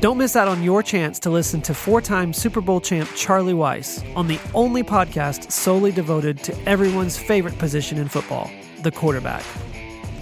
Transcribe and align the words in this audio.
Don't 0.00 0.18
miss 0.18 0.36
out 0.36 0.46
on 0.46 0.62
your 0.62 0.82
chance 0.82 1.18
to 1.20 1.30
listen 1.30 1.62
to 1.62 1.74
four 1.74 2.02
time 2.02 2.32
Super 2.32 2.60
Bowl 2.60 2.80
champ 2.80 3.08
Charlie 3.16 3.54
Weis 3.54 4.04
on 4.14 4.26
the 4.26 4.38
only 4.54 4.82
podcast 4.82 5.50
solely 5.50 5.90
devoted 5.90 6.42
to 6.44 6.68
everyone's 6.68 7.16
favorite 7.16 7.56
position 7.58 7.96
in 7.96 8.08
football, 8.08 8.50
the 8.82 8.90
quarterback. 8.90 9.42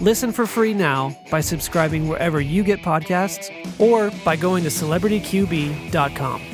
Listen 0.00 0.30
for 0.32 0.46
free 0.46 0.74
now 0.74 1.16
by 1.30 1.40
subscribing 1.40 2.08
wherever 2.08 2.40
you 2.40 2.62
get 2.62 2.82
podcasts 2.82 3.50
or 3.80 4.12
by 4.24 4.36
going 4.36 4.62
to 4.62 4.70
celebrityqb.com. 4.70 6.53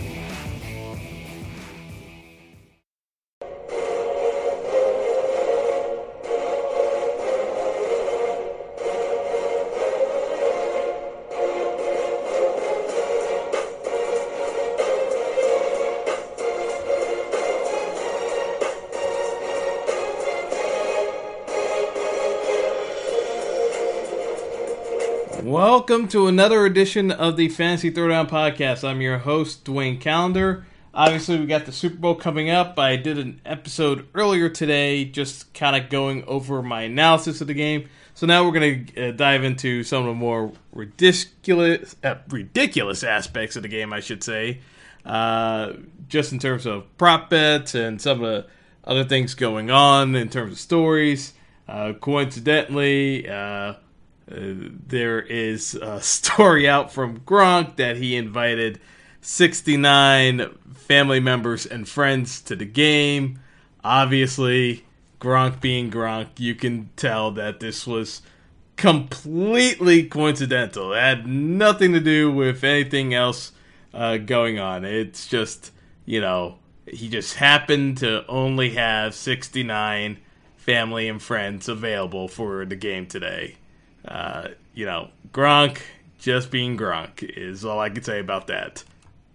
Welcome 25.90 26.06
to 26.10 26.28
another 26.28 26.66
edition 26.66 27.10
of 27.10 27.36
the 27.36 27.48
Fantasy 27.48 27.90
Throwdown 27.90 28.28
Podcast. 28.28 28.88
I'm 28.88 29.00
your 29.00 29.18
host, 29.18 29.64
Dwayne 29.64 30.00
Calendar. 30.00 30.64
Obviously, 30.94 31.40
we 31.40 31.46
got 31.46 31.66
the 31.66 31.72
Super 31.72 31.96
Bowl 31.96 32.14
coming 32.14 32.48
up. 32.48 32.78
I 32.78 32.94
did 32.94 33.18
an 33.18 33.40
episode 33.44 34.06
earlier 34.14 34.48
today 34.48 35.04
just 35.04 35.52
kind 35.52 35.74
of 35.74 35.90
going 35.90 36.22
over 36.26 36.62
my 36.62 36.82
analysis 36.82 37.40
of 37.40 37.48
the 37.48 37.54
game. 37.54 37.88
So 38.14 38.24
now 38.24 38.44
we're 38.44 38.52
going 38.52 38.86
to 38.86 39.08
uh, 39.08 39.10
dive 39.10 39.42
into 39.42 39.82
some 39.82 40.02
of 40.02 40.06
the 40.06 40.14
more 40.14 40.52
ridiculous, 40.72 41.96
uh, 42.04 42.18
ridiculous 42.28 43.02
aspects 43.02 43.56
of 43.56 43.62
the 43.62 43.68
game, 43.68 43.92
I 43.92 43.98
should 43.98 44.22
say. 44.22 44.60
Uh, 45.04 45.72
just 46.06 46.30
in 46.30 46.38
terms 46.38 46.66
of 46.66 46.86
prop 46.98 47.30
bets 47.30 47.74
and 47.74 48.00
some 48.00 48.22
of 48.22 48.30
the 48.44 48.50
other 48.84 49.02
things 49.02 49.34
going 49.34 49.72
on 49.72 50.14
in 50.14 50.28
terms 50.28 50.52
of 50.52 50.60
stories. 50.60 51.32
Uh, 51.68 51.94
coincidentally, 51.94 53.28
uh, 54.30 54.70
there 54.86 55.20
is 55.20 55.74
a 55.74 56.00
story 56.02 56.68
out 56.68 56.92
from 56.92 57.20
Gronk 57.20 57.76
that 57.76 57.96
he 57.96 58.16
invited 58.16 58.80
69 59.20 60.56
family 60.74 61.20
members 61.20 61.66
and 61.66 61.88
friends 61.88 62.40
to 62.42 62.56
the 62.56 62.64
game. 62.64 63.38
Obviously, 63.84 64.84
Gronk 65.20 65.60
being 65.60 65.90
Gronk, 65.90 66.38
you 66.38 66.54
can 66.54 66.90
tell 66.96 67.30
that 67.32 67.60
this 67.60 67.86
was 67.86 68.22
completely 68.76 70.04
coincidental. 70.04 70.94
It 70.94 71.00
had 71.00 71.26
nothing 71.26 71.92
to 71.92 72.00
do 72.00 72.32
with 72.32 72.64
anything 72.64 73.12
else 73.12 73.52
uh, 73.92 74.16
going 74.16 74.58
on. 74.58 74.84
It's 74.84 75.26
just, 75.26 75.72
you 76.06 76.20
know, 76.20 76.56
he 76.86 77.08
just 77.08 77.34
happened 77.36 77.98
to 77.98 78.26
only 78.26 78.70
have 78.70 79.14
69 79.14 80.18
family 80.56 81.08
and 81.08 81.22
friends 81.22 81.68
available 81.68 82.28
for 82.28 82.64
the 82.64 82.76
game 82.76 83.06
today. 83.06 83.56
Uh, 84.04 84.48
you 84.74 84.86
know, 84.86 85.10
Gronk 85.32 85.80
just 86.18 86.50
being 86.50 86.76
Gronk 86.76 87.22
is 87.22 87.64
all 87.64 87.80
I 87.80 87.90
can 87.90 88.02
say 88.02 88.20
about 88.20 88.46
that. 88.48 88.84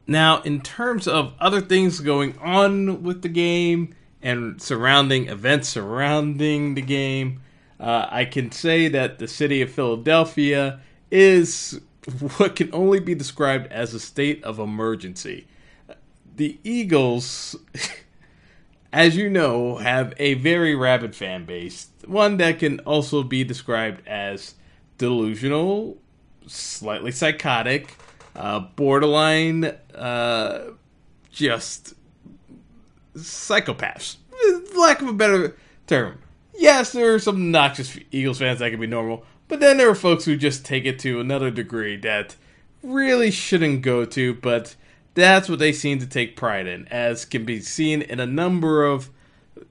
Now, 0.08 0.42
in 0.42 0.62
terms 0.62 1.08
of 1.08 1.34
other 1.40 1.62
things 1.62 2.00
going 2.00 2.38
on 2.38 3.04
with 3.04 3.24
the 3.24 3.30
game 3.30 3.96
and 4.22 4.62
surrounding 4.62 5.28
events 5.28 5.70
surrounding 5.70 6.76
the 6.76 6.82
game, 6.82 7.42
uh, 7.80 8.08
I 8.10 8.26
can 8.26 8.52
say 8.52 8.88
that 8.88 9.18
the 9.18 9.28
city 9.28 9.62
of 9.62 9.72
Philadelphia 9.72 10.80
is 11.10 11.82
what 12.38 12.56
can 12.56 12.70
only 12.74 13.00
be 13.00 13.16
described 13.16 13.72
as 13.72 13.94
a 13.94 14.00
state 14.00 14.44
of 14.44 14.60
emergency. 14.60 15.48
The 16.36 16.60
Eagles, 16.64 17.56
as 18.94 19.18
you 19.18 19.30
know, 19.30 19.78
have 19.78 20.14
a 20.18 20.36
very 20.36 20.76
rabid 20.76 21.16
fan 21.16 21.46
base, 21.46 21.88
one 22.06 22.38
that 22.38 22.60
can 22.60 22.80
also 22.82 23.24
be 23.24 23.44
described 23.44 24.08
as 24.08 24.54
delusional, 24.98 25.98
slightly 26.48 27.12
psychotic, 27.12 27.96
uh, 28.36 28.60
borderline, 28.60 29.66
uh, 29.94 30.72
just 31.32 31.94
psychopaths. 33.16 34.18
Lack 34.76 35.02
of 35.02 35.08
a 35.08 35.14
better 35.14 35.56
term. 35.88 36.20
Yes, 36.54 36.92
there 36.92 37.14
are 37.14 37.20
some 37.20 37.52
noxious 37.52 37.98
Eagles 38.12 38.40
fans 38.40 38.60
that 38.60 38.72
can 38.72 38.80
be 38.80 38.88
normal, 38.88 39.26
but 39.48 39.60
then 39.60 39.78
there 39.78 39.90
are 39.90 39.96
folks 39.96 40.26
who 40.26 40.38
just 40.38 40.66
take 40.66 40.86
it 40.86 41.00
to 41.00 41.20
another 41.20 41.52
degree 41.52 41.98
that 41.98 42.36
really 42.82 43.32
shouldn't 43.32 43.82
go 43.82 44.06
to, 44.06 44.34
but 44.36 44.76
that's 45.14 45.50
what 45.50 45.60
they 45.60 45.72
seem 45.72 46.00
to 46.00 46.08
take 46.08 46.36
pride 46.36 46.68
in, 46.68 46.88
as 46.90 47.26
can 47.26 47.46
be 47.46 47.60
seen 47.60 48.02
in 48.02 48.20
a 48.20 48.26
number 48.26 48.86
of 48.86 49.10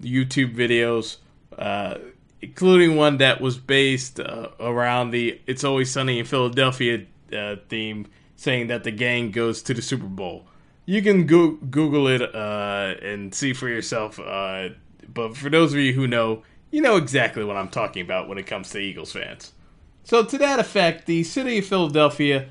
YouTube 0.02 0.54
videos. 0.54 1.18
Uh, 1.56 1.98
including 2.44 2.94
one 2.96 3.16
that 3.18 3.40
was 3.40 3.56
based 3.56 4.20
uh, 4.20 4.48
around 4.60 5.10
the 5.10 5.40
"It's 5.46 5.64
Always 5.64 5.90
Sunny 5.90 6.18
in 6.18 6.26
Philadelphia" 6.26 7.06
uh, 7.32 7.56
theme, 7.68 8.06
saying 8.36 8.66
that 8.68 8.84
the 8.84 8.90
gang 8.90 9.30
goes 9.30 9.62
to 9.62 9.74
the 9.74 9.82
Super 9.82 10.06
Bowl. 10.06 10.46
You 10.84 11.00
can 11.00 11.26
go- 11.26 11.52
Google 11.70 12.06
it 12.06 12.22
uh, 12.22 12.94
and 13.02 13.34
see 13.34 13.54
for 13.54 13.68
yourself. 13.68 14.20
Uh, 14.20 14.70
but 15.12 15.36
for 15.36 15.48
those 15.48 15.72
of 15.72 15.78
you 15.78 15.94
who 15.94 16.06
know, 16.06 16.42
you 16.70 16.82
know 16.82 16.96
exactly 16.96 17.44
what 17.44 17.56
I'm 17.56 17.68
talking 17.68 18.02
about 18.02 18.28
when 18.28 18.36
it 18.36 18.46
comes 18.46 18.70
to 18.70 18.78
Eagles 18.78 19.12
fans. 19.12 19.52
So, 20.02 20.22
to 20.22 20.36
that 20.38 20.58
effect, 20.58 21.06
the 21.06 21.24
city 21.24 21.58
of 21.58 21.66
Philadelphia 21.66 22.50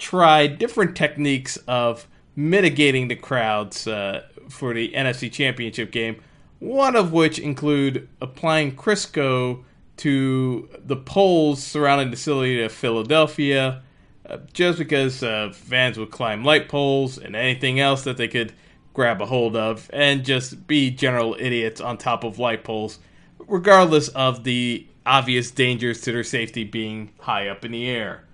tried 0.00 0.58
different 0.58 0.96
techniques 0.96 1.56
of 1.68 2.08
mitigating 2.34 3.06
the 3.06 3.16
crowds 3.16 3.86
uh, 3.86 4.22
for 4.48 4.74
the 4.74 4.90
NFC 4.90 5.30
Championship 5.30 5.92
game 5.92 6.20
one 6.58 6.96
of 6.96 7.12
which 7.12 7.38
include 7.38 8.08
applying 8.20 8.74
Crisco 8.74 9.64
to 9.98 10.68
the 10.84 10.96
poles 10.96 11.62
surrounding 11.62 12.10
the 12.10 12.16
city 12.16 12.62
of 12.62 12.72
Philadelphia, 12.72 13.82
uh, 14.28 14.38
just 14.52 14.78
because 14.78 15.22
uh, 15.22 15.50
fans 15.52 15.98
would 15.98 16.10
climb 16.10 16.44
light 16.44 16.68
poles 16.68 17.18
and 17.18 17.34
anything 17.34 17.80
else 17.80 18.04
that 18.04 18.16
they 18.16 18.28
could 18.28 18.52
grab 18.94 19.20
a 19.22 19.26
hold 19.26 19.56
of, 19.56 19.88
and 19.92 20.24
just 20.24 20.66
be 20.66 20.90
general 20.90 21.36
idiots 21.38 21.80
on 21.80 21.96
top 21.96 22.24
of 22.24 22.38
light 22.38 22.64
poles, 22.64 22.98
regardless 23.46 24.08
of 24.08 24.44
the 24.44 24.86
obvious 25.06 25.50
dangers 25.50 26.00
to 26.00 26.12
their 26.12 26.24
safety 26.24 26.64
being 26.64 27.10
high 27.20 27.48
up 27.48 27.64
in 27.64 27.72
the 27.72 27.88
air. 27.88 28.24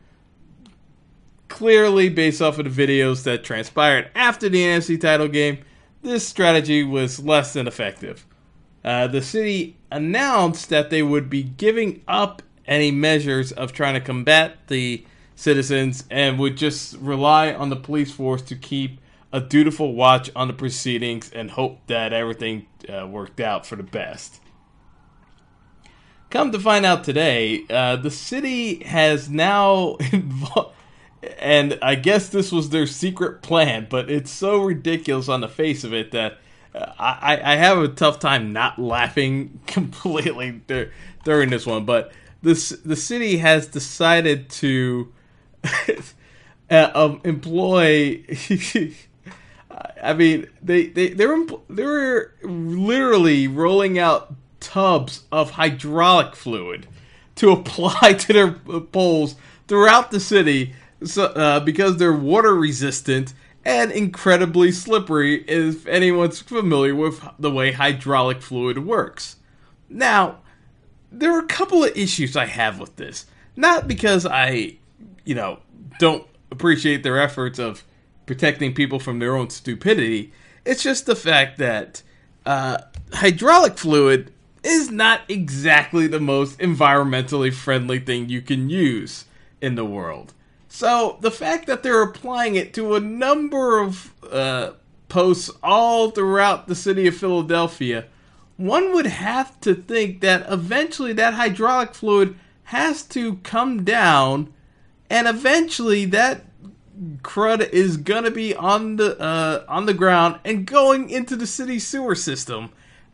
Clearly, 1.49 2.09
based 2.09 2.43
off 2.43 2.59
of 2.59 2.75
the 2.75 2.87
videos 2.87 3.23
that 3.25 3.45
transpired 3.45 4.11
after 4.15 4.49
the 4.49 4.61
NFC 4.61 5.01
title 5.01 5.29
game, 5.29 5.59
this 6.05 6.27
strategy 6.27 6.85
was 6.85 7.19
less 7.19 7.53
than 7.53 7.67
effective. 7.67 8.27
Uh, 8.85 9.07
the 9.07 9.23
city 9.23 9.77
announced 9.91 10.69
that 10.69 10.91
they 10.91 11.03
would 11.03 11.31
be 11.31 11.43
giving 11.43 12.03
up 12.07 12.43
any 12.67 12.91
measures 12.91 13.51
of 13.53 13.73
trying 13.73 13.95
to 13.95 14.01
combat 14.01 14.57
the 14.69 15.05
citizens 15.35 16.05
and 16.11 16.39
would 16.39 16.57
just 16.57 16.97
rely 16.99 17.53
on 17.53 17.71
the 17.71 17.77
police 17.77 18.13
force 18.13 18.43
to 18.43 18.55
keep 18.55 19.01
a 19.33 19.41
dutiful 19.41 19.95
watch 19.95 20.31
on 20.37 20.47
the 20.47 20.55
proceedings 20.55 21.31
and 21.33 21.51
hope 21.51 21.81
that 21.89 22.13
everything 22.13 22.67
uh, 22.89 23.07
worked 23.07 23.41
out 23.41 23.67
for 23.67 23.77
the 23.77 23.83
best. 23.83 24.41
Come 26.31 26.53
to 26.53 26.61
find 26.61 26.85
out 26.85 27.05
today, 27.05 27.65
uh, 27.71 27.97
the 27.97 28.11
city 28.11 28.85
has 28.85 29.29
now 29.29 29.97
involved 30.13 30.75
and 31.39 31.79
I 31.83 31.95
guess 31.95 32.29
this 32.29 32.53
was 32.53 32.71
their 32.71 32.87
secret 32.87 33.43
plan, 33.43 33.87
but 33.89 34.11
it's 34.11 34.31
so 34.31 34.63
ridiculous 34.63 35.29
on 35.29 35.41
the 35.41 35.49
face 35.49 35.85
of 35.85 35.93
it 35.93 36.13
that 36.13 36.39
uh, 36.75 36.93
I, 36.99 37.41
I 37.53 37.57
have 37.57 37.79
a 37.79 37.89
tough 37.89 38.19
time 38.19 38.53
not 38.53 38.79
laughing 38.79 39.61
completely 39.67 40.61
during 41.25 41.51
this 41.51 41.67
one. 41.67 41.85
But 41.85 42.13
this 42.43 42.71
the 42.71 42.97
city 42.97 43.39
has 43.39 43.67
decided 43.67 44.49
to 44.51 45.13
uh, 46.71 46.91
um, 46.95 47.21
employ. 47.25 48.25
I 50.03 50.13
mean, 50.13 50.49
they 50.63 50.87
they 50.87 51.09
they're 51.09 51.47
they're 51.69 52.35
literally 52.43 53.49
rolling 53.49 53.99
out 53.99 54.35
tubs 54.61 55.25
of 55.31 55.53
hydraulic 55.53 56.35
fluid 56.35 56.87
to 57.37 57.51
apply 57.51 58.15
to 58.15 58.33
their 58.33 58.53
poles 58.53 59.37
throughout 59.67 60.11
the 60.11 60.21
city 60.21 60.75
so, 61.05 61.25
uh, 61.27 61.61
because 61.61 61.97
they're 61.97 62.13
water 62.13 62.55
resistant 62.55 63.35
and 63.65 63.91
incredibly 63.91 64.71
slippery 64.71 65.43
if 65.45 65.87
anyone's 65.87 66.41
familiar 66.41 66.95
with 66.95 67.23
the 67.39 67.51
way 67.51 67.73
hydraulic 67.73 68.43
fluid 68.43 68.79
works. 68.79 69.37
Now, 69.89 70.39
there 71.11 71.35
are 71.35 71.41
a 71.41 71.47
couple 71.47 71.85
of 71.85 71.97
issues 71.97 72.37
I 72.37 72.47
have 72.47 72.79
with 72.79 72.97
this. 72.97 73.27
Not 73.57 73.87
because 73.87 74.27
I, 74.27 74.77
you 75.25 75.35
know, 75.35 75.61
don't 75.99 76.27
appreciate 76.51 77.03
their 77.03 77.21
efforts 77.21 77.59
of 77.59 77.85
protecting 78.27 78.75
people 78.75 78.99
from 78.99 79.19
their 79.19 79.37
own 79.37 79.51
stupidity. 79.51 80.33
It's 80.65 80.83
just 80.83 81.07
the 81.07 81.17
fact 81.17 81.59
that 81.59 82.03
uh, 82.45 82.79
hydraulic 83.13 83.79
fluid 83.79 84.33
is 84.63 84.91
not 84.91 85.21
exactly 85.29 86.07
the 86.07 86.21
most 86.21 86.59
environmentally 86.59 87.53
friendly 87.53 87.99
thing 87.99 88.29
you 88.29 88.41
can 88.41 88.71
use 88.71 89.27
in 89.61 89.75
the 89.75 89.85
world. 89.85 90.33
So 90.75 91.19
the 91.21 91.31
fact 91.31 91.69
that 91.69 91.85
they're 91.85 92.03
applying 92.03 92.57
it 92.57 92.75
to 92.75 92.97
a 92.97 93.01
number 93.01 93.79
of 93.79 94.13
uh, 94.29 94.73
posts 95.09 95.49
all 95.63 96.11
throughout 96.11 96.67
the 96.67 96.75
city 96.75 97.07
of 97.07 97.17
Philadelphia, 97.17 98.07
one 98.57 98.93
would 98.93 99.07
have 99.07 99.61
to 99.61 99.77
think 99.77 100.21
that 100.23 100.45
eventually 100.51 101.13
that 101.13 101.35
hydraulic 101.35 101.95
fluid 101.95 102.35
has 102.65 103.05
to 103.05 103.37
come 103.45 103.85
down, 103.85 104.53
and 105.09 105.29
eventually 105.29 106.07
that 106.07 106.45
crud 107.23 107.71
is 107.71 107.97
gonna 107.97 108.33
be 108.33 108.53
on 108.53 108.97
the 108.97 109.17
uh, 109.21 109.65
on 109.69 109.87
the 109.87 109.95
ground 109.95 110.41
and 110.45 110.67
going 110.67 111.09
into 111.09 111.37
the 111.37 111.47
city 111.47 111.79
sewer 111.79 112.17
system 112.17 112.71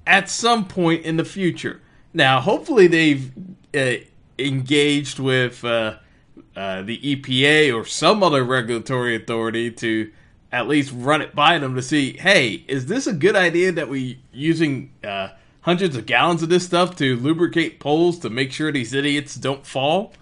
at 0.07 0.31
some 0.31 0.67
point 0.67 1.05
in 1.05 1.19
the 1.19 1.27
future. 1.27 1.83
Now, 2.15 2.41
hopefully, 2.41 2.87
they've 2.87 3.31
uh, 3.75 3.97
engaged 4.39 5.19
with 5.19 5.63
uh, 6.61 6.83
the 6.83 6.99
EPA 6.99 7.75
or 7.75 7.87
some 7.87 8.23
other 8.23 8.45
regulatory 8.45 9.17
authority 9.17 9.71
to 9.71 10.13
at 10.53 10.69
least 10.69 10.93
run 10.95 11.23
it 11.23 11.35
by 11.35 11.57
them 11.59 11.75
to 11.75 11.81
see, 11.81 12.19
hey, 12.19 12.65
is 12.69 12.85
this 12.85 13.07
a 13.07 13.15
good 13.15 13.35
idea 13.35 13.73
that 13.73 13.89
we 13.89 14.21
using 14.31 14.93
uh, 15.03 15.29
hundreds 15.63 15.97
of 15.97 16.05
gallons 16.05 16.43
of 16.43 16.51
this 16.51 16.67
stuff 16.67 16.95
to 16.97 17.17
lubricate 17.17 17.81
poles 17.81 18.19
to 18.19 18.29
make 18.29 18.53
sure 18.53 18.71
these 18.71 18.93
idiots 18.93 19.37
don't 19.37 19.65
fall? 19.65 20.13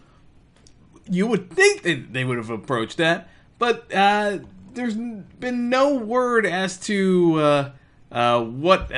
You 1.11 1.27
would 1.27 1.51
think 1.51 1.83
that 1.83 2.13
they 2.13 2.25
would 2.25 2.37
have 2.37 2.51
approached 2.51 2.99
that, 2.99 3.29
but 3.59 3.93
uh, 3.93 4.39
there's 4.75 4.95
been 4.95 5.69
no 5.69 5.97
word 5.97 6.47
as 6.47 6.79
to 6.83 7.41
uh, 7.41 7.71
uh, 8.13 8.45
what 8.45 8.93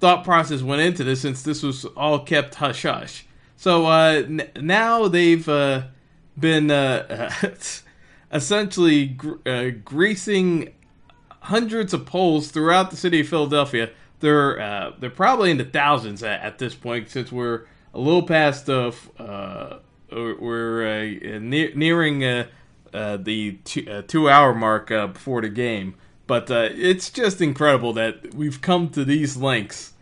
thought 0.00 0.24
process 0.24 0.62
went 0.62 0.82
into 0.82 1.04
this, 1.04 1.20
since 1.20 1.44
this 1.44 1.62
was 1.62 1.84
all 1.84 2.18
kept 2.18 2.56
hush 2.56 2.82
hush. 2.82 3.24
So 3.56 3.86
uh, 3.86 4.24
n- 4.26 4.50
now 4.60 5.06
they've 5.06 5.48
uh, 5.48 5.82
been 6.38 6.70
essentially 8.32 9.06
gr- 9.06 9.70
greasing 9.84 10.74
hundreds 11.40 11.94
of 11.94 12.06
poles 12.06 12.50
throughout 12.50 12.90
the 12.90 12.96
city 12.96 13.20
of 13.20 13.28
Philadelphia. 13.28 13.90
They're 14.20 14.92
they're 14.98 15.10
probably 15.10 15.50
in 15.50 15.58
the 15.58 15.64
thousands 15.64 16.22
at, 16.22 16.40
at, 16.40 16.58
this 16.58 16.74
point, 16.74 17.08
since 17.08 17.32
we're 17.32 17.66
a 17.94 17.98
little 17.98 18.22
past 18.22 18.66
the 18.66 18.94
we're 20.10 21.38
ne- 21.38 21.72
nearing 21.74 22.46
uh, 22.92 23.16
the 23.16 23.52
two, 23.64 23.86
uh, 23.88 24.02
two, 24.02 24.28
hour 24.28 24.54
mark 24.54 24.90
uh, 24.90 25.06
before 25.08 25.40
the 25.40 25.48
game. 25.48 25.94
But 26.26 26.50
uh, 26.50 26.68
it's 26.72 27.10
just 27.10 27.40
incredible 27.40 27.92
that 27.94 28.34
we've 28.34 28.60
come 28.60 28.88
to 28.90 29.04
these 29.04 29.36
lengths 29.36 29.92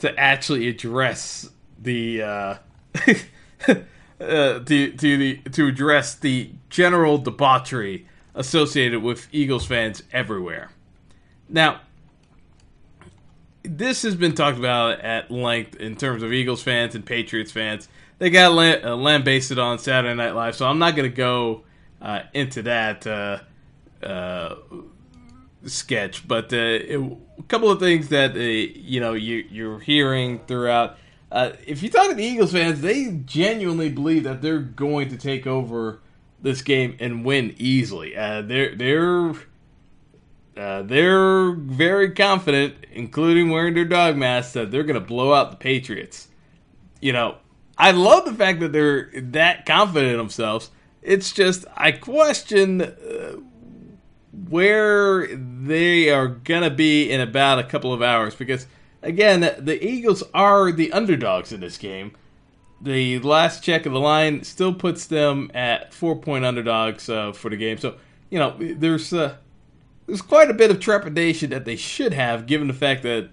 to 0.00 0.18
actually 0.18 0.68
address 0.68 1.50
the 1.78 2.58
uh, 4.20 4.58
to 4.60 4.92
to 4.92 5.16
the 5.16 5.36
to 5.50 5.66
address 5.66 6.14
the 6.14 6.50
general 6.70 7.18
debauchery 7.18 8.06
associated 8.34 9.02
with 9.02 9.28
Eagles 9.32 9.66
fans 9.66 10.02
everywhere. 10.12 10.70
Now, 11.48 11.80
this 13.62 14.02
has 14.02 14.14
been 14.14 14.34
talked 14.34 14.58
about 14.58 15.00
at 15.00 15.30
length 15.30 15.76
in 15.76 15.96
terms 15.96 16.22
of 16.22 16.32
Eagles 16.32 16.62
fans 16.62 16.94
and 16.94 17.04
Patriots 17.04 17.50
fans. 17.50 17.88
They 18.18 18.30
got 18.30 18.52
lambasted 18.52 19.58
on 19.58 19.78
Saturday 19.78 20.14
Night 20.14 20.34
Live, 20.34 20.56
so 20.56 20.66
I'm 20.66 20.78
not 20.78 20.96
going 20.96 21.08
to 21.08 21.16
go 21.16 21.62
uh, 22.02 22.22
into 22.32 22.62
that 22.62 23.06
uh, 23.06 23.38
uh, 24.04 24.56
sketch. 25.64 26.26
But 26.26 26.52
uh, 26.52 26.56
it, 26.56 27.00
a 27.38 27.42
couple 27.44 27.70
of 27.70 27.78
things 27.78 28.08
that 28.08 28.36
uh, 28.36 28.40
you 28.40 29.00
know 29.00 29.12
you, 29.14 29.44
you're 29.50 29.78
hearing 29.78 30.40
throughout. 30.46 30.98
Uh, 31.30 31.50
if 31.66 31.82
you 31.82 31.90
talk 31.90 32.08
to 32.08 32.14
the 32.14 32.24
Eagles 32.24 32.52
fans, 32.52 32.80
they 32.80 33.10
genuinely 33.24 33.90
believe 33.90 34.24
that 34.24 34.40
they're 34.40 34.60
going 34.60 35.08
to 35.10 35.16
take 35.16 35.46
over 35.46 36.00
this 36.40 36.62
game 36.62 36.96
and 37.00 37.24
win 37.24 37.54
easily. 37.58 38.14
they're 38.14 38.74
they're 38.74 39.34
uh, 40.56 40.82
they're 40.82 41.52
very 41.52 42.10
confident, 42.10 42.74
including 42.92 43.50
wearing 43.50 43.74
their 43.74 43.84
dog 43.84 44.16
masks, 44.16 44.54
that 44.54 44.70
they're 44.70 44.82
going 44.82 45.00
to 45.00 45.06
blow 45.06 45.32
out 45.32 45.50
the 45.50 45.56
Patriots. 45.56 46.28
You 47.00 47.12
know, 47.12 47.36
I 47.78 47.92
love 47.92 48.24
the 48.24 48.34
fact 48.34 48.58
that 48.60 48.72
they're 48.72 49.10
that 49.14 49.66
confident 49.66 50.12
in 50.12 50.18
themselves. 50.18 50.70
It's 51.00 51.32
just 51.32 51.64
I 51.76 51.92
question 51.92 52.82
uh, 52.82 53.36
where 54.48 55.28
they 55.36 56.10
are 56.10 56.26
gonna 56.26 56.70
be 56.70 57.10
in 57.10 57.20
about 57.20 57.60
a 57.60 57.64
couple 57.64 57.92
of 57.92 58.02
hours 58.02 58.34
because 58.34 58.66
again 59.02 59.40
the 59.40 59.78
Eagles 59.84 60.22
are 60.34 60.72
the 60.72 60.92
underdogs 60.92 61.52
in 61.52 61.60
this 61.60 61.78
game. 61.78 62.12
The 62.80 63.18
last 63.20 63.62
check 63.62 63.86
of 63.86 63.92
the 63.92 64.00
line 64.00 64.44
still 64.44 64.72
puts 64.72 65.06
them 65.06 65.50
at 65.52 65.92
four 65.92 66.16
point 66.16 66.44
underdogs 66.44 67.08
uh, 67.08 67.32
for 67.32 67.50
the 67.50 67.56
game. 67.56 67.78
So 67.78 67.96
you 68.30 68.38
know 68.38 68.56
there's 68.58 69.12
uh, 69.12 69.36
there's 70.06 70.22
quite 70.22 70.50
a 70.50 70.54
bit 70.54 70.70
of 70.70 70.80
trepidation 70.80 71.50
that 71.50 71.64
they 71.64 71.76
should 71.76 72.14
have 72.14 72.46
given 72.46 72.68
the 72.68 72.74
fact 72.74 73.02
that 73.02 73.30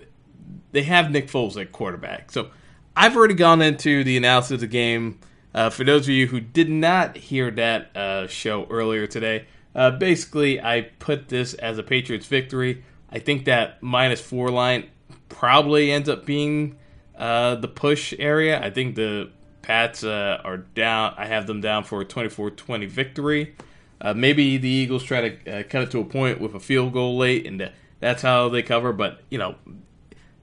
they 0.72 0.84
have 0.84 1.12
Nick 1.12 1.28
Foles 1.28 1.60
at 1.62 1.72
quarterback. 1.72 2.32
So 2.32 2.50
I've 2.96 3.16
already 3.16 3.34
gone 3.34 3.62
into 3.62 4.04
the 4.04 4.18
analysis 4.18 4.52
of 4.52 4.60
the 4.62 4.68
game 4.68 5.20
uh, 5.56 5.70
for 5.70 5.86
those 5.86 6.02
of 6.02 6.10
you 6.10 6.28
who 6.28 6.42
did 6.42 6.70
not 6.70 7.16
hear 7.16 7.50
that 7.50 7.96
uh, 7.96 8.28
show 8.28 8.68
earlier 8.70 9.08
today, 9.08 9.46
uh, 9.74 9.90
basically 9.90 10.62
I 10.62 10.90
put 11.00 11.30
this 11.30 11.54
as 11.54 11.78
a 11.78 11.84
Patriots 11.84 12.26
victory. 12.26 12.84
I 13.10 13.20
think 13.20 13.46
that 13.46 13.82
minus 13.82 14.20
four 14.20 14.50
line 14.50 14.90
probably 15.30 15.92
ends 15.92 16.10
up 16.10 16.26
being 16.26 16.78
uh, 17.18 17.56
the 17.56 17.68
push 17.68 18.14
area. 18.20 18.62
I 18.62 18.70
think 18.70 18.96
the 18.96 19.32
Pats 19.62 20.04
uh, 20.04 20.42
are 20.44 20.58
down. 20.58 21.16
I 21.18 21.26
have 21.26 21.48
them 21.48 21.62
down 21.62 21.84
for 21.84 22.02
a 22.02 22.06
24-20 22.06 22.88
victory. 22.88 23.56
Uh, 24.00 24.14
maybe 24.14 24.58
the 24.58 24.70
Eagles 24.70 25.04
try 25.04 25.30
to 25.30 25.64
cut 25.64 25.84
it 25.84 25.92
to 25.92 26.00
a 26.00 26.06
point 26.06 26.40
with 26.40 26.54
a 26.54 26.60
field 26.60 26.94
goal 26.94 27.18
late, 27.18 27.48
and 27.48 27.72
that's 28.00 28.22
how 28.22 28.50
they 28.50 28.62
cover. 28.62 28.94
But 28.94 29.22
you 29.30 29.40
know, 29.40 29.56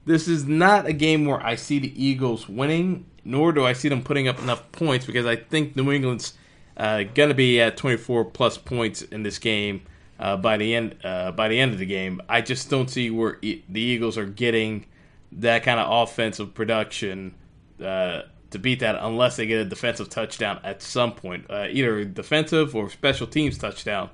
this 0.05 0.27
is 0.27 0.45
not 0.45 0.85
a 0.85 0.93
game 0.93 1.25
where 1.25 1.41
I 1.41 1.55
see 1.55 1.79
the 1.79 2.03
Eagles 2.03 2.49
winning 2.49 3.05
nor 3.25 3.51
do 3.51 3.65
I 3.65 3.73
see 3.73 3.89
them 3.89 4.03
putting 4.03 4.27
up 4.27 4.39
enough 4.39 4.71
points 4.71 5.05
because 5.05 5.25
I 5.25 5.35
think 5.35 5.75
New 5.75 5.91
England's 5.91 6.33
uh, 6.75 7.03
going 7.03 7.29
to 7.29 7.35
be 7.35 7.61
at 7.61 7.77
24 7.77 8.25
plus 8.25 8.57
points 8.57 9.01
in 9.01 9.23
this 9.23 9.39
game 9.39 9.83
uh, 10.23 10.37
by 10.37 10.55
the 10.55 10.73
end 10.73 10.95
uh, 11.03 11.33
by 11.33 11.49
the 11.49 11.59
end 11.59 11.73
of 11.73 11.79
the 11.79 11.85
game. 11.85 12.21
I 12.29 12.39
just 12.39 12.69
don't 12.69 12.89
see 12.89 13.09
where 13.09 13.37
e- 13.41 13.61
the 13.67 13.81
Eagles 13.81 14.17
are 14.17 14.25
getting 14.25 14.85
that 15.33 15.63
kind 15.63 15.81
of 15.81 15.91
offensive 15.91 16.53
production 16.53 17.35
uh, 17.83 18.21
to 18.51 18.59
beat 18.59 18.79
that 18.79 18.95
unless 19.01 19.35
they 19.35 19.45
get 19.45 19.59
a 19.59 19.65
defensive 19.65 20.09
touchdown 20.09 20.61
at 20.63 20.81
some 20.81 21.11
point, 21.11 21.45
uh, 21.49 21.67
either 21.69 22.05
defensive 22.05 22.73
or 22.73 22.89
special 22.89 23.27
teams 23.27 23.57
touchdown 23.57 24.09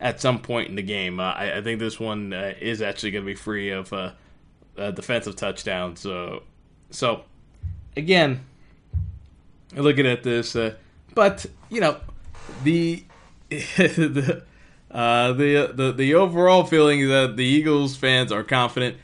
at 0.00 0.20
some 0.20 0.40
point 0.40 0.68
in 0.68 0.74
the 0.74 0.82
game. 0.82 1.20
Uh, 1.20 1.32
I, 1.32 1.58
I, 1.58 1.62
think 1.62 1.78
this 1.78 2.00
one 2.00 2.32
is 2.32 2.82
actually 2.82 3.12
going 3.12 3.24
to 3.24 3.30
be 3.30 3.36
free 3.36 3.70
of 3.70 3.94
defensive 4.76 5.36
touchdowns. 5.36 6.00
So, 6.00 6.42
so 6.90 7.22
again 7.96 8.44
looking 9.76 10.06
at 10.06 10.24
this, 10.24 10.56
uh, 10.56 10.74
but 11.14 11.46
you 11.70 11.80
know, 11.80 12.00
the 12.64 13.04
the, 13.48 14.42
uh, 14.92 15.32
the 15.32 15.72
the 15.74 15.92
the 15.92 16.14
overall 16.14 16.64
feeling 16.64 17.00
is 17.00 17.08
that 17.08 17.36
the 17.36 17.44
Eagles 17.44 17.96
fans 17.96 18.30
are 18.30 18.44
confident. 18.44 18.98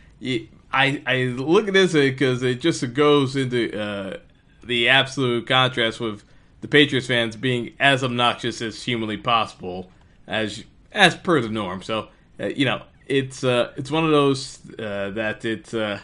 I 0.71 1.03
I 1.07 1.35
look 1.37 1.67
at 1.67 1.73
this 1.75 1.95
because 1.95 2.43
it 2.43 2.61
just 2.61 2.93
goes 2.93 3.37
into 3.37 3.79
uh, 3.79 4.19
the 4.63 4.91
absolute 4.91 5.47
contrast 5.47 5.99
with 5.99 6.25
the 6.61 6.69
Patriots 6.69 7.07
fans 7.07 7.37
being 7.37 7.73
as 7.81 8.05
obnoxious 8.05 8.61
as 8.61 8.83
humanly 8.83 9.17
possible, 9.17 9.91
as 10.27 10.65
as 10.93 11.17
per 11.17 11.41
the 11.41 11.49
norm. 11.49 11.83
So 11.83 12.09
uh, 12.39 12.47
you 12.49 12.67
know, 12.67 12.83
it's 13.07 13.43
uh, 13.43 13.73
it's 13.77 13.91
one 13.91 14.05
of 14.05 14.11
those 14.11 14.59
uh, 14.79 15.11
that 15.11 15.47
it's 15.47 15.73
uh, 15.73 16.01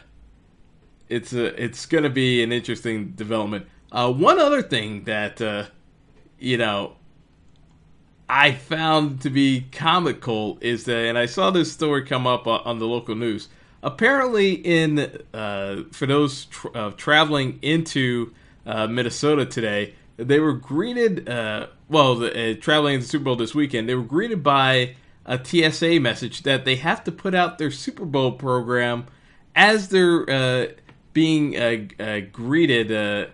it's 1.11 1.35
it's 1.35 1.85
going 1.85 2.05
to 2.05 2.11
be 2.11 2.43
an 2.43 2.53
interesting 2.53 3.11
development. 3.11 3.67
One 3.91 4.41
other 4.41 4.62
thing 4.62 5.05
that 5.05 5.43
you 6.38 6.57
know 6.57 6.97
I 8.28 8.52
found 8.52 9.21
to 9.23 9.31
be 9.31 9.66
comical 9.73 10.59
is 10.61 10.85
that, 10.85 11.07
and 11.07 11.19
I 11.19 11.26
saw 11.26 11.50
this 11.50 11.73
story 11.73 12.04
come 12.04 12.26
up 12.26 12.47
uh, 12.47 12.61
on 12.64 12.78
the 12.78 12.87
local 12.87 13.14
news. 13.14 13.49
Apparently, 13.83 14.54
in 14.54 15.23
uh, 15.35 15.83
for 15.93 16.07
those 16.07 16.47
tra- 16.47 16.71
uh, 16.71 16.90
traveling 16.93 17.59
into 17.61 18.33
uh, 18.64 18.87
Minnesota 18.87 19.45
today, 19.45 19.95
they 20.16 20.40
were 20.40 20.54
greeted. 20.54 21.28
well, 21.88 22.14
the, 22.14 22.54
traveling 22.61 22.95
into 22.95 23.07
Super 23.07 23.25
Bowl 23.25 23.37
this 23.37 23.54
weekend, 23.54 23.88
they 23.88 23.95
were 23.95 24.02
greeted 24.02 24.43
by 24.43 24.97
a 25.26 25.43
TSA 25.43 26.00
message 26.00 26.43
that 26.45 26.64
they 26.64 26.76
have 26.76 27.04
to 27.04 27.12
put 27.12 27.35
out 27.35 27.59
their 27.59 27.71
Super 27.71 28.04
Bowl 28.04 28.33
program 28.33 29.07
as 29.54 29.88
they're 29.88 30.75
being 31.12 31.52
greeted 32.33 32.93
uh, 32.93 33.26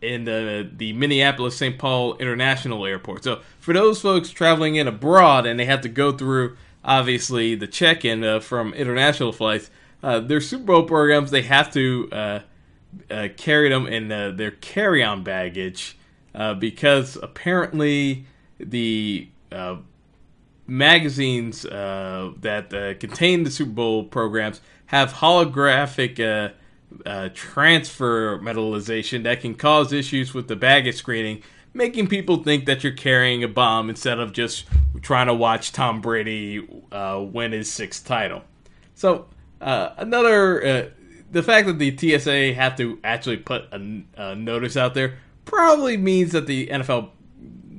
in 0.00 0.24
the 0.24 0.68
the 0.76 0.92
Minneapolis 0.92 1.56
St. 1.56 1.78
Paul 1.78 2.16
International 2.16 2.84
Airport. 2.86 3.24
So 3.24 3.40
for 3.58 3.72
those 3.72 4.00
folks 4.00 4.30
traveling 4.30 4.76
in 4.76 4.86
abroad 4.88 5.46
and 5.46 5.58
they 5.58 5.64
have 5.64 5.80
to 5.82 5.88
go 5.88 6.12
through 6.12 6.56
obviously 6.84 7.54
the 7.54 7.66
check-in 7.66 8.22
uh, 8.22 8.40
from 8.40 8.72
international 8.74 9.32
flights, 9.32 9.70
uh, 10.02 10.20
their 10.20 10.40
Super 10.40 10.64
Bowl 10.64 10.82
programs 10.84 11.30
they 11.30 11.42
have 11.42 11.72
to 11.72 12.08
uh, 12.12 12.40
uh 13.10 13.28
carry 13.36 13.68
them 13.68 13.86
in 13.86 14.08
their 14.08 14.52
carry-on 14.52 15.22
baggage 15.22 15.96
uh, 16.36 16.54
because 16.54 17.16
apparently 17.22 18.26
the 18.58 19.28
uh, 19.50 19.76
magazines 20.66 21.64
uh, 21.64 22.32
that 22.40 22.72
uh, 22.74 22.94
contain 22.98 23.44
the 23.44 23.50
Super 23.50 23.70
Bowl 23.70 24.04
programs 24.04 24.60
have 24.86 25.14
holographic 25.14 26.52
uh, 27.04 27.28
transfer 27.34 28.38
metallization 28.38 29.24
that 29.24 29.40
can 29.40 29.54
cause 29.54 29.92
issues 29.92 30.32
with 30.32 30.48
the 30.48 30.56
baggage 30.56 30.96
screening, 30.96 31.42
making 31.74 32.06
people 32.06 32.42
think 32.42 32.66
that 32.66 32.82
you're 32.82 32.92
carrying 32.92 33.44
a 33.44 33.48
bomb 33.48 33.90
instead 33.90 34.18
of 34.18 34.32
just 34.32 34.64
trying 35.02 35.26
to 35.26 35.34
watch 35.34 35.72
Tom 35.72 36.00
Brady 36.00 36.66
uh, 36.92 37.22
win 37.22 37.52
his 37.52 37.70
sixth 37.70 38.06
title. 38.06 38.42
So 38.94 39.26
uh, 39.60 39.90
another, 39.98 40.66
uh, 40.66 40.88
the 41.30 41.42
fact 41.42 41.66
that 41.66 41.78
the 41.78 41.96
TSA 41.96 42.54
have 42.54 42.76
to 42.76 42.98
actually 43.04 43.38
put 43.38 43.64
a, 43.72 44.02
a 44.16 44.34
notice 44.34 44.76
out 44.76 44.94
there 44.94 45.18
probably 45.44 45.96
means 45.96 46.32
that 46.32 46.46
the 46.46 46.68
NFL 46.68 47.10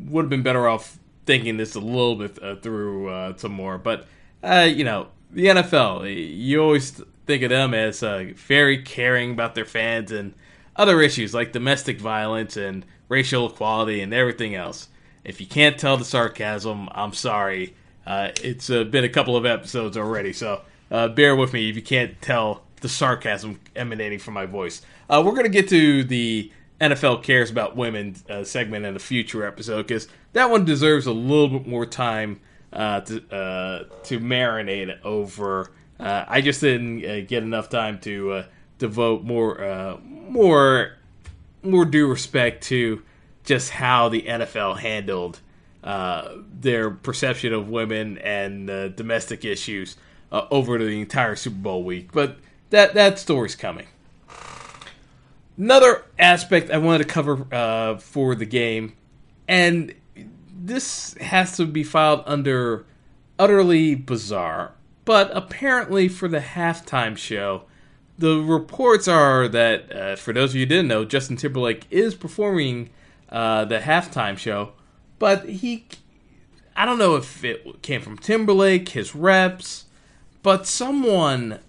would 0.09 0.23
have 0.23 0.29
been 0.29 0.43
better 0.43 0.67
off 0.67 0.99
thinking 1.25 1.57
this 1.57 1.75
a 1.75 1.79
little 1.79 2.15
bit 2.15 2.41
uh, 2.41 2.55
through 2.55 3.09
uh, 3.09 3.37
some 3.37 3.51
more. 3.51 3.77
But 3.77 4.07
uh, 4.43 4.67
you 4.69 4.83
know, 4.83 5.07
the 5.31 5.45
NFL, 5.47 6.37
you 6.37 6.61
always 6.61 7.01
think 7.27 7.43
of 7.43 7.49
them 7.49 7.73
as 7.73 8.01
uh, 8.01 8.31
very 8.35 8.81
caring 8.81 9.31
about 9.31 9.55
their 9.55 9.65
fans 9.65 10.11
and 10.11 10.33
other 10.75 11.01
issues 11.01 11.33
like 11.33 11.51
domestic 11.51 11.99
violence 11.99 12.57
and 12.57 12.85
racial 13.09 13.49
equality 13.49 14.01
and 14.01 14.13
everything 14.13 14.55
else. 14.55 14.89
If 15.23 15.41
you 15.41 15.47
can't 15.47 15.77
tell 15.77 15.97
the 15.97 16.05
sarcasm, 16.05 16.89
I'm 16.91 17.13
sorry. 17.13 17.75
Uh, 18.05 18.29
it's 18.41 18.69
uh, 18.69 18.85
been 18.85 19.03
a 19.03 19.09
couple 19.09 19.35
of 19.35 19.45
episodes 19.45 19.97
already, 19.97 20.33
so 20.33 20.61
bear 20.89 21.35
with 21.35 21.53
me 21.53 21.69
if 21.69 21.75
you 21.75 21.81
can't 21.81 22.19
tell 22.21 22.63
the 22.81 22.87
sarcasm 22.87 23.59
emanating 23.75 24.19
from 24.19 24.33
my 24.33 24.45
voice. 24.45 24.81
we're 25.09 25.23
going 25.23 25.43
to 25.43 25.49
get 25.49 25.67
to 25.69 26.03
the 26.03 26.51
NFL 26.79 27.23
cares 27.23 27.49
about 27.49 27.75
women 27.75 28.15
uh, 28.29 28.43
segment 28.43 28.85
in 28.85 28.95
a 28.95 28.99
future 28.99 29.45
episode 29.45 29.87
because 29.87 30.07
that 30.33 30.49
one 30.49 30.65
deserves 30.65 31.07
a 31.07 31.11
little 31.11 31.59
bit 31.59 31.67
more 31.67 31.85
time 31.85 32.39
uh, 32.71 33.01
to 33.01 33.35
uh, 33.35 33.83
to 34.03 34.19
marinate 34.19 35.03
over. 35.03 35.71
Uh, 35.99 36.25
I 36.27 36.41
just 36.41 36.61
didn't 36.61 37.05
uh, 37.05 37.21
get 37.21 37.43
enough 37.43 37.69
time 37.69 37.99
to 38.01 38.31
uh, 38.31 38.43
devote 38.77 39.23
more 39.23 39.99
more 40.01 40.93
more 41.63 41.85
due 41.85 42.07
respect 42.07 42.63
to 42.65 43.01
just 43.43 43.71
how 43.71 44.09
the 44.09 44.21
NFL 44.21 44.77
handled 44.79 45.39
their 46.61 46.91
perception 46.91 47.53
of 47.53 47.69
women 47.69 48.17
and 48.19 48.67
domestic 48.95 49.43
issues 49.45 49.97
over 50.31 50.77
the 50.77 51.01
entire 51.01 51.35
Super 51.35 51.55
Bowl 51.57 51.83
week. 51.83 52.11
But 52.11 52.37
that 52.69 52.93
that 52.93 53.17
story's 53.19 53.55
coming. 53.55 53.87
Another 55.57 56.03
aspect 56.19 56.69
I 56.69 56.77
wanted 56.77 56.99
to 56.99 57.09
cover 57.09 57.47
uh, 57.51 57.97
for 57.97 58.35
the 58.35 58.45
game, 58.45 58.93
and 59.47 59.95
this 60.55 61.15
has 61.15 61.57
to 61.57 61.65
be 61.65 61.83
filed 61.83 62.21
under 62.27 62.85
utterly 63.39 63.95
bizarre, 63.95 64.73
but 65.07 65.35
apparently 65.35 66.07
for 66.07 66.27
the 66.27 66.39
halftime 66.39 67.17
show, 67.17 67.63
the 68.19 68.39
reports 68.39 69.07
are 69.07 69.47
that, 69.47 69.95
uh, 69.95 70.15
for 70.15 70.33
those 70.33 70.51
of 70.51 70.57
you 70.57 70.61
who 70.61 70.65
didn't 70.67 70.87
know, 70.87 71.05
Justin 71.05 71.37
Timberlake 71.37 71.87
is 71.89 72.13
performing 72.13 72.91
uh, 73.29 73.65
the 73.65 73.79
halftime 73.79 74.37
show, 74.37 74.73
but 75.17 75.49
he, 75.49 75.87
I 76.75 76.85
don't 76.85 76.99
know 76.99 77.15
if 77.15 77.43
it 77.43 77.81
came 77.81 78.01
from 78.01 78.19
Timberlake, 78.19 78.89
his 78.89 79.15
reps, 79.15 79.85
but 80.43 80.67
someone, 80.67 81.61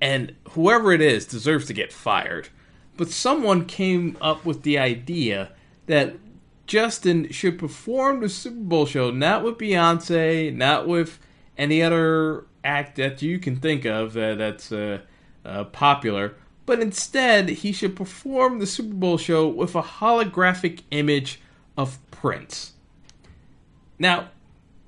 and 0.00 0.34
whoever 0.52 0.92
it 0.92 1.02
is, 1.02 1.26
deserves 1.26 1.66
to 1.66 1.74
get 1.74 1.92
fired 1.92 2.48
but 2.96 3.10
someone 3.10 3.66
came 3.66 4.16
up 4.20 4.44
with 4.44 4.62
the 4.62 4.78
idea 4.78 5.50
that 5.86 6.14
Justin 6.66 7.30
should 7.30 7.58
perform 7.58 8.20
the 8.20 8.28
Super 8.28 8.56
Bowl 8.56 8.86
show 8.86 9.10
not 9.10 9.42
with 9.42 9.58
Beyonce, 9.58 10.54
not 10.54 10.86
with 10.86 11.18
any 11.58 11.82
other 11.82 12.46
act 12.64 12.96
that 12.96 13.22
you 13.22 13.38
can 13.38 13.56
think 13.56 13.84
of 13.84 14.16
uh, 14.16 14.34
that's 14.34 14.72
uh, 14.72 15.00
uh, 15.44 15.64
popular, 15.64 16.34
but 16.66 16.80
instead 16.80 17.48
he 17.48 17.72
should 17.72 17.94
perform 17.94 18.58
the 18.58 18.66
Super 18.66 18.94
Bowl 18.94 19.18
show 19.18 19.46
with 19.46 19.74
a 19.74 19.82
holographic 19.82 20.82
image 20.90 21.40
of 21.76 21.98
Prince. 22.10 22.72
Now, 23.98 24.28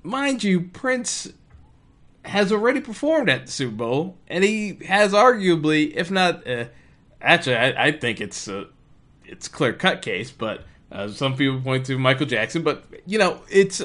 mind 0.03 0.43
you, 0.43 0.61
Prince 0.61 1.31
has 2.25 2.51
already 2.51 2.81
performed 2.81 3.29
at 3.29 3.45
the 3.45 3.51
Super 3.51 3.75
Bowl, 3.75 4.17
and 4.27 4.43
he 4.43 4.79
has 4.87 5.13
arguably, 5.13 5.93
if 5.95 6.11
not 6.11 6.45
uh, 6.47 6.65
Actually, 7.21 7.55
I, 7.55 7.87
I 7.87 7.91
think 7.91 8.21
it's 8.21 8.47
a 8.47 8.67
it's 9.25 9.47
clear 9.47 9.73
cut 9.73 10.01
case, 10.01 10.31
but 10.31 10.63
uh, 10.91 11.07
some 11.07 11.35
people 11.35 11.59
point 11.61 11.85
to 11.87 11.97
Michael 11.97 12.27
Jackson. 12.27 12.61
But 12.61 12.85
you 13.05 13.17
know, 13.17 13.41
it's 13.49 13.81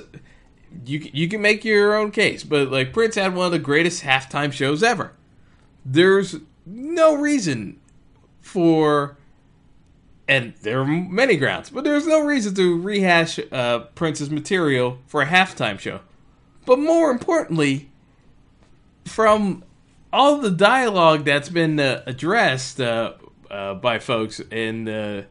you 0.85 1.11
you 1.13 1.29
can 1.29 1.41
make 1.41 1.65
your 1.65 1.95
own 1.95 2.11
case. 2.11 2.45
But 2.45 2.71
like 2.71 2.93
Prince 2.93 3.15
had 3.15 3.35
one 3.35 3.47
of 3.47 3.53
the 3.53 3.59
greatest 3.59 4.03
halftime 4.03 4.53
shows 4.53 4.83
ever. 4.83 5.13
There's 5.85 6.37
no 6.65 7.17
reason 7.17 7.81
for, 8.41 9.17
and 10.29 10.55
there 10.63 10.81
are 10.81 10.87
many 10.87 11.37
grounds, 11.37 11.71
but 11.71 11.85
there's 11.85 12.07
no 12.07 12.21
reason 12.21 12.55
to 12.55 12.81
rehash 12.81 13.39
uh, 13.51 13.81
Prince's 13.95 14.31
material 14.31 14.99
for 15.07 15.23
a 15.23 15.27
halftime 15.27 15.79
show. 15.79 16.01
But 16.65 16.79
more 16.79 17.11
importantly, 17.11 17.91
from 19.05 19.65
all 20.13 20.39
the 20.39 20.51
dialogue 20.51 21.25
that's 21.25 21.49
been 21.49 21.81
uh, 21.81 22.03
addressed 22.07 22.81
uh, 22.81 23.15
uh, 23.51 23.75
by 23.75 23.99
folks 23.99 24.41
in, 24.51 24.89
uh, 24.89 25.25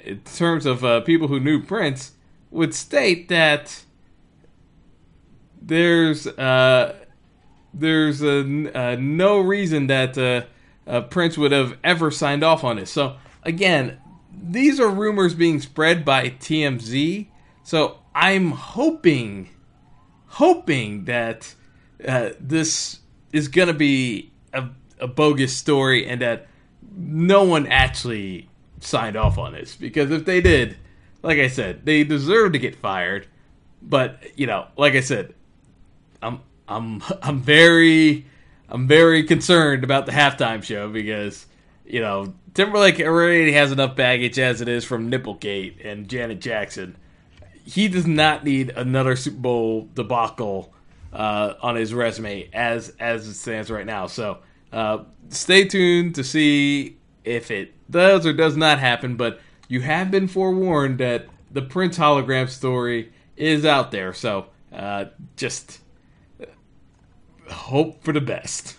in 0.00 0.20
terms 0.20 0.66
of 0.66 0.84
uh, 0.84 1.00
people 1.00 1.28
who 1.28 1.40
knew 1.40 1.62
Prince 1.62 2.12
would 2.50 2.74
state 2.74 3.28
that 3.28 3.84
there's 5.66 6.26
uh, 6.26 6.94
there's 7.74 8.22
a, 8.22 8.44
no 8.96 9.40
reason 9.40 9.88
that 9.88 10.16
uh, 10.86 11.00
Prince 11.02 11.36
would 11.36 11.52
have 11.52 11.76
ever 11.84 12.10
signed 12.10 12.42
off 12.42 12.64
on 12.64 12.76
this. 12.76 12.90
So 12.90 13.16
again, 13.42 13.98
these 14.32 14.80
are 14.80 14.88
rumors 14.88 15.34
being 15.34 15.60
spread 15.60 16.04
by 16.04 16.30
TMZ. 16.30 17.26
So 17.64 17.98
I'm 18.14 18.52
hoping, 18.52 19.50
hoping 20.26 21.04
that 21.06 21.54
uh, 22.06 22.30
this 22.38 23.00
is 23.32 23.48
going 23.48 23.68
to 23.68 23.74
be 23.74 24.32
a, 24.52 24.68
a 25.00 25.08
bogus 25.08 25.56
story 25.56 26.06
and 26.06 26.20
that 26.22 26.46
no 26.96 27.44
one 27.44 27.66
actually 27.66 28.48
signed 28.80 29.16
off 29.16 29.36
on 29.36 29.52
this 29.52 29.74
because 29.74 30.10
if 30.10 30.24
they 30.24 30.40
did, 30.40 30.76
like 31.22 31.38
I 31.38 31.48
said, 31.48 31.84
they 31.84 32.04
deserve 32.04 32.52
to 32.52 32.58
get 32.58 32.76
fired. 32.76 33.26
But 33.82 34.22
you 34.36 34.46
know, 34.46 34.68
like 34.76 34.94
I 34.94 35.00
said, 35.00 35.34
I'm 36.26 36.40
I'm 36.68 37.02
I'm 37.22 37.40
very 37.40 38.26
I'm 38.68 38.86
very 38.86 39.24
concerned 39.24 39.84
about 39.84 40.06
the 40.06 40.12
halftime 40.12 40.62
show 40.62 40.90
because 40.90 41.46
you 41.84 42.00
know 42.00 42.34
Timberlake 42.54 43.00
already 43.00 43.52
has 43.52 43.72
enough 43.72 43.96
baggage 43.96 44.38
as 44.38 44.60
it 44.60 44.68
is 44.68 44.84
from 44.84 45.10
Nipplegate 45.10 45.84
and 45.84 46.08
Janet 46.08 46.40
Jackson. 46.40 46.96
He 47.64 47.88
does 47.88 48.06
not 48.06 48.44
need 48.44 48.70
another 48.70 49.16
Super 49.16 49.38
Bowl 49.38 49.88
debacle 49.94 50.72
uh, 51.12 51.54
on 51.62 51.76
his 51.76 51.94
resume 51.94 52.48
as 52.52 52.92
as 53.00 53.26
it 53.26 53.34
stands 53.34 53.70
right 53.70 53.86
now. 53.86 54.06
So 54.06 54.38
uh, 54.72 55.04
stay 55.28 55.64
tuned 55.66 56.14
to 56.16 56.24
see 56.24 56.96
if 57.24 57.50
it 57.50 57.74
does 57.90 58.26
or 58.26 58.32
does 58.32 58.56
not 58.56 58.78
happen, 58.78 59.16
but 59.16 59.40
you 59.68 59.80
have 59.80 60.10
been 60.10 60.28
forewarned 60.28 60.98
that 60.98 61.26
the 61.50 61.62
Prince 61.62 61.98
hologram 61.98 62.48
story 62.48 63.12
is 63.36 63.64
out 63.64 63.90
there, 63.90 64.12
so 64.12 64.46
uh, 64.72 65.06
just 65.36 65.80
hope 67.48 68.02
for 68.02 68.12
the 68.12 68.20
best. 68.20 68.76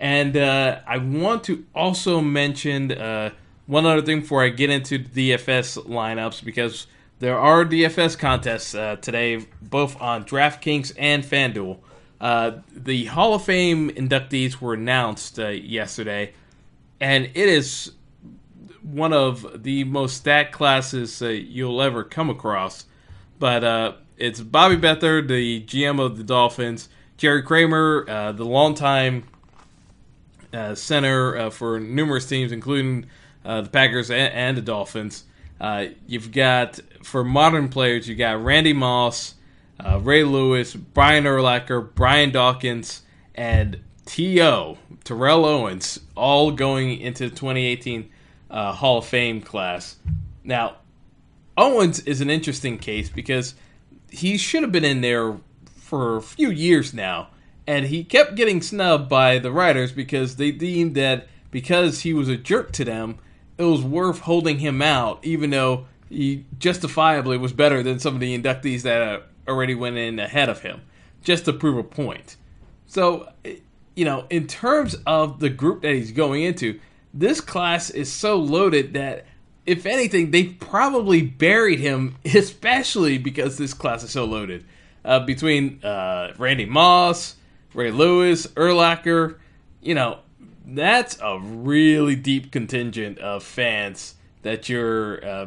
And 0.00 0.34
uh, 0.36 0.80
I 0.86 0.96
want 0.96 1.44
to 1.44 1.66
also 1.74 2.22
mention 2.22 2.90
uh, 2.90 3.30
one 3.66 3.84
other 3.84 4.00
thing 4.00 4.20
before 4.20 4.42
I 4.42 4.48
get 4.48 4.70
into 4.70 4.98
DFS 4.98 5.86
lineups 5.86 6.42
because 6.42 6.86
there 7.18 7.38
are 7.38 7.66
DFS 7.66 8.18
contests 8.18 8.74
uh, 8.74 8.96
today, 8.96 9.46
both 9.60 10.00
on 10.00 10.24
DraftKings 10.24 10.94
and 10.98 11.22
FanDuel. 11.22 11.78
Uh, 12.18 12.52
the 12.74 13.04
Hall 13.06 13.34
of 13.34 13.44
Fame 13.44 13.90
inductees 13.90 14.58
were 14.58 14.72
announced 14.72 15.38
uh, 15.38 15.48
yesterday, 15.48 16.32
and 16.98 17.26
it 17.26 17.48
is 17.48 17.92
one 18.82 19.12
of 19.12 19.62
the 19.62 19.84
most 19.84 20.16
stacked 20.16 20.52
classes 20.52 21.20
uh, 21.20 21.28
you'll 21.28 21.82
ever 21.82 22.04
come 22.04 22.30
across. 22.30 22.86
But 23.38 23.98
it's 24.16 24.40
Bobby 24.40 24.76
Beathard, 24.76 25.28
the 25.28 25.62
GM 25.62 26.00
of 26.00 26.16
the 26.16 26.24
Dolphins, 26.24 26.88
Jerry 27.20 27.42
Kramer, 27.42 28.04
uh, 28.08 28.32
the 28.32 28.44
longtime 28.44 29.24
uh, 30.52 30.74
center 30.74 31.50
for 31.50 31.78
numerous 31.78 32.26
teams, 32.26 32.50
including 32.50 33.06
the 33.44 33.68
Packers 33.70 34.10
and, 34.10 34.32
and 34.32 34.56
the 34.56 34.62
Dolphins. 34.62 35.24
you've 36.06 36.32
got, 36.32 36.80
for 37.02 37.22
modern 37.22 37.68
players, 37.68 38.08
you 38.08 38.14
got 38.16 38.42
Randy 38.42 38.72
Moss 38.72 39.34
uh, 39.84 39.98
Ray 40.00 40.24
Lewis, 40.24 40.74
Brian 40.74 41.24
Urlacher, 41.24 41.94
Brian 41.94 42.30
Dawkins, 42.30 43.02
and 43.34 43.80
T.O. 44.06 44.78
Terrell 45.04 45.44
Owens, 45.44 46.00
all 46.16 46.50
going 46.50 47.00
into 47.00 47.28
the 47.28 47.34
2018 47.34 48.10
uh, 48.50 48.72
Hall 48.72 48.98
of 48.98 49.06
Fame 49.06 49.40
class. 49.40 49.96
Now, 50.44 50.76
Owens 51.56 52.00
is 52.00 52.20
an 52.20 52.30
interesting 52.30 52.78
case 52.78 53.08
because 53.08 53.54
he 54.10 54.36
should 54.36 54.62
have 54.62 54.72
been 54.72 54.84
in 54.84 55.00
there 55.00 55.36
for 55.90 56.16
a 56.16 56.22
few 56.22 56.50
years 56.50 56.94
now, 56.94 57.28
and 57.66 57.86
he 57.86 58.04
kept 58.04 58.36
getting 58.36 58.62
snubbed 58.62 59.08
by 59.08 59.40
the 59.40 59.50
writers 59.50 59.90
because 59.90 60.36
they 60.36 60.52
deemed 60.52 60.94
that 60.94 61.26
because 61.50 62.02
he 62.02 62.14
was 62.14 62.28
a 62.28 62.36
jerk 62.36 62.70
to 62.70 62.84
them, 62.84 63.18
it 63.58 63.64
was 63.64 63.82
worth 63.82 64.20
holding 64.20 64.60
him 64.60 64.80
out, 64.80 65.18
even 65.24 65.50
though 65.50 65.86
he 66.08 66.46
justifiably 66.60 67.36
was 67.36 67.52
better 67.52 67.82
than 67.82 67.98
some 67.98 68.14
of 68.14 68.20
the 68.20 68.38
inductees 68.38 68.82
that 68.82 69.02
uh, 69.02 69.20
already 69.48 69.74
went 69.74 69.96
in 69.96 70.20
ahead 70.20 70.48
of 70.48 70.62
him, 70.62 70.80
just 71.24 71.44
to 71.46 71.52
prove 71.52 71.76
a 71.76 71.82
point. 71.82 72.36
So, 72.86 73.28
you 73.96 74.04
know, 74.04 74.26
in 74.30 74.46
terms 74.46 74.94
of 75.06 75.40
the 75.40 75.50
group 75.50 75.82
that 75.82 75.92
he's 75.92 76.12
going 76.12 76.44
into, 76.44 76.78
this 77.12 77.40
class 77.40 77.90
is 77.90 78.12
so 78.12 78.36
loaded 78.36 78.94
that 78.94 79.26
if 79.66 79.86
anything, 79.86 80.30
they 80.30 80.44
probably 80.44 81.22
buried 81.22 81.80
him, 81.80 82.16
especially 82.24 83.18
because 83.18 83.58
this 83.58 83.74
class 83.74 84.04
is 84.04 84.12
so 84.12 84.24
loaded. 84.24 84.64
Uh, 85.04 85.20
between 85.20 85.82
uh, 85.82 86.32
Randy 86.36 86.66
Moss, 86.66 87.36
Ray 87.72 87.90
Lewis, 87.90 88.46
Urlacher, 88.48 89.38
you 89.80 89.94
know, 89.94 90.18
that's 90.66 91.18
a 91.22 91.38
really 91.40 92.16
deep 92.16 92.52
contingent 92.52 93.18
of 93.18 93.42
fans 93.42 94.14
that 94.42 94.68
you're 94.68 95.24
uh, 95.24 95.46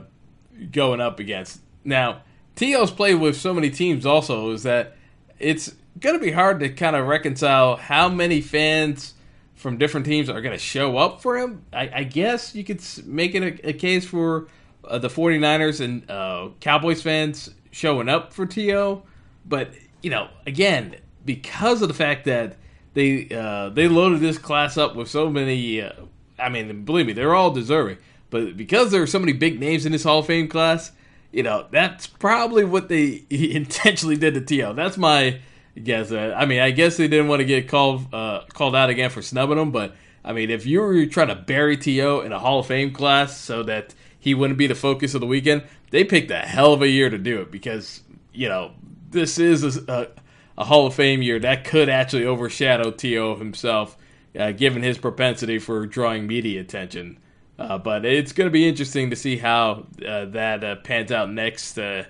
going 0.72 1.02
up 1.02 1.20
against. 1.20 1.62
Now, 1.84 2.22
T.O.'s 2.56 2.92
played 2.92 3.16
with 3.16 3.36
so 3.36 3.54
many 3.54 3.70
teams 3.70 4.06
also 4.06 4.52
is 4.52 4.64
that 4.64 4.96
it's 5.40 5.74
going 6.00 6.18
to 6.18 6.24
be 6.24 6.32
hard 6.32 6.60
to 6.60 6.70
kind 6.70 6.96
of 6.96 7.08
reconcile 7.08 7.76
how 7.76 8.10
many 8.10 8.42
fans 8.42 9.14
from 9.56 9.78
different 9.78 10.06
teams 10.06 10.30
are 10.30 10.42
going 10.42 10.54
to 10.54 10.64
show 10.64 10.98
up 10.98 11.22
for 11.22 11.38
him. 11.38 11.64
I, 11.72 11.90
I, 11.94 12.04
guess 12.04 12.54
you 12.54 12.64
could 12.64 12.82
make 13.06 13.34
it 13.36 13.44
a, 13.44 13.70
a 13.70 13.74
case 13.74 14.06
for 14.06 14.48
uh, 14.84 14.98
the 14.98 15.08
49ers 15.08 15.80
and 15.80 16.10
uh, 16.10 16.50
Cowboys 16.60 17.02
fans 17.02 17.50
showing 17.72 18.10
up 18.10 18.34
for 18.34 18.46
T.O., 18.46 19.04
but, 19.46 19.72
you 20.02 20.10
know, 20.10 20.30
again, 20.46 20.96
because 21.26 21.82
of 21.82 21.88
the 21.88 21.94
fact 21.94 22.26
that 22.26 22.58
they 22.94 23.28
uh, 23.30 23.70
they 23.70 23.88
loaded 23.88 24.20
this 24.20 24.38
class 24.38 24.78
up 24.78 24.96
with 24.96 25.10
so 25.10 25.30
many. 25.30 25.82
Uh, 25.82 25.92
I 26.40 26.50
mean, 26.50 26.84
believe 26.86 27.06
me, 27.06 27.14
they're 27.14 27.36
all 27.36 27.52
deserving. 27.52 27.98
But 28.30 28.58
because 28.58 28.92
there 28.92 29.02
are 29.02 29.08
so 29.08 29.20
many 29.20 29.34
big 29.34 29.60
names 29.60 29.86
in 29.86 29.92
this 29.92 30.04
Hall 30.04 30.20
of 30.20 30.26
Fame 30.26 30.48
class, 30.48 30.92
you 31.32 31.44
know 31.44 31.68
that's 31.72 32.08
probably 32.08 32.66
what 32.66 32.90
they 32.90 33.24
intentionally 33.30 34.18
did 34.18 34.34
to 34.36 34.42
T.O. 34.42 34.74
That's 34.74 34.98
my 34.98 35.40
guess. 35.82 36.12
Uh, 36.12 36.34
I 36.36 36.46
mean, 36.46 36.60
I 36.60 36.72
guess 36.72 36.98
they 36.98 37.08
didn't 37.08 37.28
want 37.28 37.40
to 37.40 37.46
get 37.46 37.68
called 37.68 38.14
uh, 38.14 38.42
called 38.54 38.76
out 38.76 38.90
again 38.90 39.10
for 39.10 39.22
snubbing 39.22 39.58
him. 39.58 39.72
But 39.72 39.96
I 40.24 40.34
mean, 40.34 40.50
if 40.50 40.66
you 40.66 40.82
were 40.82 41.06
trying 41.08 41.30
to 41.30 41.36
bury 41.36 41.78
T.O. 41.78 42.22
in 42.22 42.32
a 42.32 42.40
Hall 42.40 42.60
of 42.60 42.68
Fame 42.68 42.94
class 42.94 43.40
so 43.40 43.64
that 43.64 43.96
he 44.20 44.34
wouldn't 44.34 44.58
be 44.58 44.68
the 44.68 44.76
focus 44.76 45.16
of 45.16 45.22
the 45.22 45.28
weekend, 45.28 45.64
they 45.90 46.04
picked 46.04 46.32
a 46.32 46.40
hell 46.40 46.74
of 46.74 46.82
a 46.82 46.88
year 46.88 47.10
to 47.10 47.18
do 47.18 47.42
it 47.42 47.52
because 47.52 48.02
you 48.34 48.50
know 48.50 48.72
this 49.14 49.40
is 49.40 49.78
a, 49.88 50.10
a 50.58 50.66
Hall 50.66 50.88
of 50.88 50.94
Fame 50.94 51.22
year, 51.22 51.40
that 51.40 51.64
could 51.64 51.90
actually 51.90 52.26
overshadow 52.26 52.92
T.O. 52.92 53.36
himself, 53.36 53.98
uh, 54.38 54.52
given 54.52 54.84
his 54.84 54.98
propensity 54.98 55.60
for 55.60 55.86
drawing 55.86 56.28
media 56.28 56.60
attention. 56.60 57.18
Uh, 57.58 57.78
but 57.78 58.04
it's 58.04 58.32
going 58.32 58.48
to 58.48 58.52
be 58.52 58.68
interesting 58.68 59.10
to 59.12 59.16
see 59.16 59.38
how 59.38 59.86
uh, 60.06 60.26
that 60.26 60.64
uh, 60.64 60.76
pans 60.78 61.12
out 61.12 61.32
next 61.32 61.78
uh, 61.78 62.04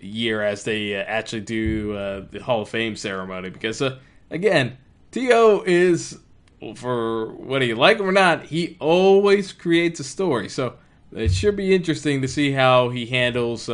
year 0.00 0.42
as 0.42 0.64
they 0.64 0.96
uh, 0.96 1.04
actually 1.06 1.40
do 1.40 1.92
the 2.30 2.40
Hall 2.42 2.62
of 2.62 2.68
Fame 2.68 2.96
ceremony. 2.96 3.50
Because, 3.50 3.82
again, 4.30 4.76
T.O. 5.12 5.62
is, 5.64 6.18
for 6.74 7.32
whether 7.34 7.64
you 7.64 7.76
like 7.76 7.98
him 7.98 8.08
or 8.08 8.12
not, 8.12 8.44
he 8.46 8.76
always 8.80 9.52
creates 9.52 10.00
a 10.00 10.04
story. 10.04 10.48
So 10.48 10.74
it 11.12 11.32
should 11.32 11.56
be 11.56 11.74
interesting 11.74 12.22
to 12.22 12.28
see 12.28 12.52
how 12.52 12.88
he 12.88 13.06
handles 13.06 13.70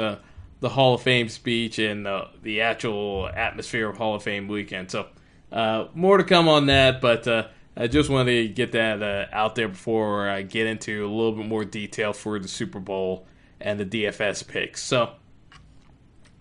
the 0.60 0.68
Hall 0.68 0.94
of 0.94 1.02
Fame 1.02 1.28
speech 1.28 1.78
and 1.78 2.06
uh, 2.06 2.26
the 2.42 2.60
actual 2.60 3.28
atmosphere 3.32 3.88
of 3.88 3.96
Hall 3.96 4.14
of 4.14 4.22
Fame 4.22 4.48
weekend. 4.48 4.90
So, 4.90 5.06
uh, 5.52 5.86
more 5.94 6.18
to 6.18 6.24
come 6.24 6.48
on 6.48 6.66
that, 6.66 7.00
but 7.00 7.26
uh, 7.26 7.48
I 7.76 7.86
just 7.86 8.10
wanted 8.10 8.32
to 8.32 8.48
get 8.48 8.72
that 8.72 9.02
uh, 9.02 9.26
out 9.32 9.54
there 9.54 9.68
before 9.68 10.28
I 10.28 10.42
get 10.42 10.66
into 10.66 11.06
a 11.06 11.08
little 11.08 11.32
bit 11.32 11.46
more 11.46 11.64
detail 11.64 12.12
for 12.12 12.38
the 12.38 12.48
Super 12.48 12.80
Bowl 12.80 13.26
and 13.60 13.78
the 13.78 13.84
DFS 13.86 14.46
picks. 14.46 14.82
So, 14.82 15.12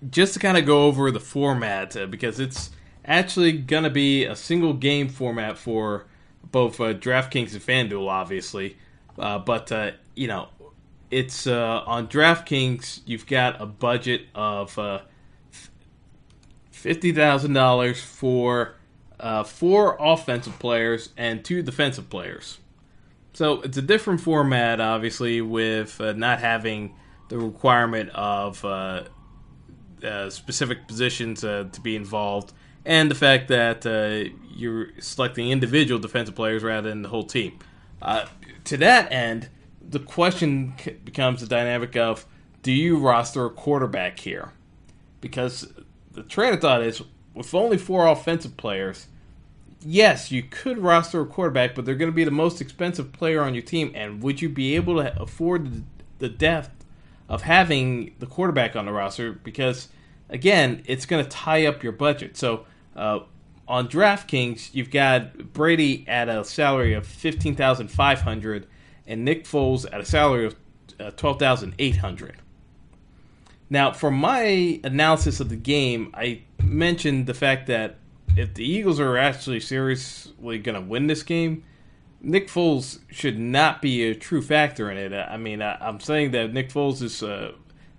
just 0.10 0.34
to 0.34 0.40
kind 0.40 0.58
of 0.58 0.66
go 0.66 0.86
over 0.86 1.12
the 1.12 1.20
format, 1.20 1.96
uh, 1.96 2.08
because 2.08 2.40
it's 2.40 2.72
actually 3.06 3.54
going 3.54 3.84
to 3.84 3.90
be 3.90 4.26
a 4.26 4.36
single 4.36 4.74
game 4.74 5.10
format 5.10 5.58
for 5.58 6.08
both 6.52 6.80
uh, 6.82 6.94
DraftKings 6.94 7.54
and 7.54 7.62
FanDuel, 7.92 8.10
obviously. 8.10 8.78
but, 9.16 9.96
you 10.16 10.28
know, 10.28 10.50
it's 11.10 11.48
uh, 11.48 11.84
on 11.86 12.08
DraftKings. 12.08 13.02
You've 13.06 13.28
got 13.28 13.62
a 13.62 13.66
budget 13.66 14.24
of 14.36 14.78
uh, 14.78 15.02
fifty 16.72 17.12
thousand 17.12 17.54
dollars 17.54 18.02
for 18.02 18.76
uh, 19.20 19.44
four 19.44 19.98
offensive 20.00 20.60
players 20.60 21.10
and 21.18 21.44
two 21.44 21.62
defensive 21.62 22.10
players. 22.10 22.60
So 23.34 23.62
it's 23.62 23.78
a 23.78 23.82
different 23.82 24.22
format, 24.22 24.82
obviously, 24.82 25.42
with 25.42 26.02
uh, 26.02 26.14
not 26.14 26.40
having 26.40 26.96
the 27.30 27.38
requirement 27.38 28.10
of 28.10 28.64
uh, 28.66 29.04
uh, 30.04 30.30
specific 30.30 30.88
positions 30.88 31.42
to 31.42 31.80
be 31.84 31.96
involved, 31.96 32.54
and 32.84 33.12
the 33.12 33.16
fact 33.16 33.48
that 33.50 33.86
you're 34.50 34.90
selecting 35.00 35.52
individual 35.52 36.00
defensive 36.00 36.36
players 36.36 36.64
rather 36.64 36.90
than 36.90 37.04
the 37.04 37.10
whole 37.10 37.26
team. 37.26 37.60
to 38.64 38.78
that 38.78 39.12
end 39.12 39.50
the 39.90 40.00
question 40.00 40.74
becomes 41.06 41.42
the 41.42 41.48
dynamic 41.48 41.96
of 41.96 42.26
do 42.62 42.72
you 42.72 42.98
roster 42.98 43.46
a 43.46 43.50
quarterback 43.50 44.20
here? 44.20 44.52
Because 45.22 45.72
the 46.12 46.24
train 46.24 46.54
of 46.54 46.62
thought 46.62 46.82
is 46.82 47.02
with 47.34 47.54
only 47.54 47.78
four 47.78 48.08
offensive 48.08 48.58
players, 48.58 49.08
yes, 49.82 50.32
you 50.32 50.44
could 50.44 50.80
roster 50.80 51.22
a 51.22 51.26
quarterback, 51.26 51.76
but 51.76 51.86
they're 51.86 51.96
going 51.96 52.12
to 52.12 52.16
be 52.16 52.24
the 52.24 52.32
most 52.32 52.60
expensive 52.60 53.14
player 53.14 53.42
on 53.42 53.54
your 53.54 53.64
team. 53.64 53.92
And 53.96 54.22
would 54.22 54.42
you 54.42 54.50
be 54.50 54.76
able 54.76 54.96
to 54.96 55.22
afford 55.22 55.84
the 56.20 56.30
depth 56.30 56.86
of 57.30 57.44
having 57.44 58.16
the 58.20 58.26
quarterback 58.26 58.76
on 58.76 58.86
the 58.86 58.92
roster? 58.92 59.32
Because 59.32 59.88
again, 60.30 60.84
it's 60.86 61.06
going 61.06 61.24
to 61.24 61.30
tie 61.30 61.66
up 61.66 61.84
your 61.84 61.94
budget. 61.94 62.36
So 62.36 62.66
uh, 62.96 63.20
on 63.68 63.88
DraftKings, 63.88 64.74
you've 64.74 64.92
got 64.92 65.54
Brady 65.54 66.06
at 66.08 66.28
a 66.28 66.44
salary 66.44 66.94
of 66.94 67.06
fifteen 67.06 67.56
thousand 67.56 67.90
five 67.90 68.22
hundred 68.22 68.68
and 69.08 69.26
Nick 69.26 69.46
Foles 69.46 69.86
at 69.92 70.02
a 70.02 70.06
salary 70.06 70.46
of 70.46 70.56
uh, 71.00 71.12
twelve 71.12 71.40
thousand 71.40 71.74
eight 71.80 71.98
hundred. 71.98 72.38
Now, 73.70 73.92
for 73.92 74.12
my 74.12 74.80
analysis 74.84 75.40
of 75.40 75.50
the 75.50 75.56
game, 75.56 76.12
I 76.14 76.42
mentioned 76.64 77.26
the 77.26 77.34
fact 77.34 77.68
that 77.68 77.96
if 78.36 78.54
the 78.54 78.64
Eagles 78.64 79.00
are 79.00 79.18
actually 79.18 79.60
seriously 79.60 80.60
going 80.60 80.76
to 80.76 80.82
win 80.82 81.08
this 81.08 81.24
game, 81.24 81.64
Nick 82.22 82.48
Foles 82.48 83.00
should 83.10 83.38
not 83.38 83.82
be 83.82 84.04
a 84.04 84.16
true 84.16 84.42
factor 84.42 84.90
in 84.90 84.98
it. 84.98 85.14
I 85.14 85.38
mean, 85.38 85.62
I, 85.62 85.88
am 85.88 86.00
saying 86.00 86.32
that 86.32 86.54
Nick 86.54 86.70
Foles' 86.70 87.28
uh, 87.28 87.54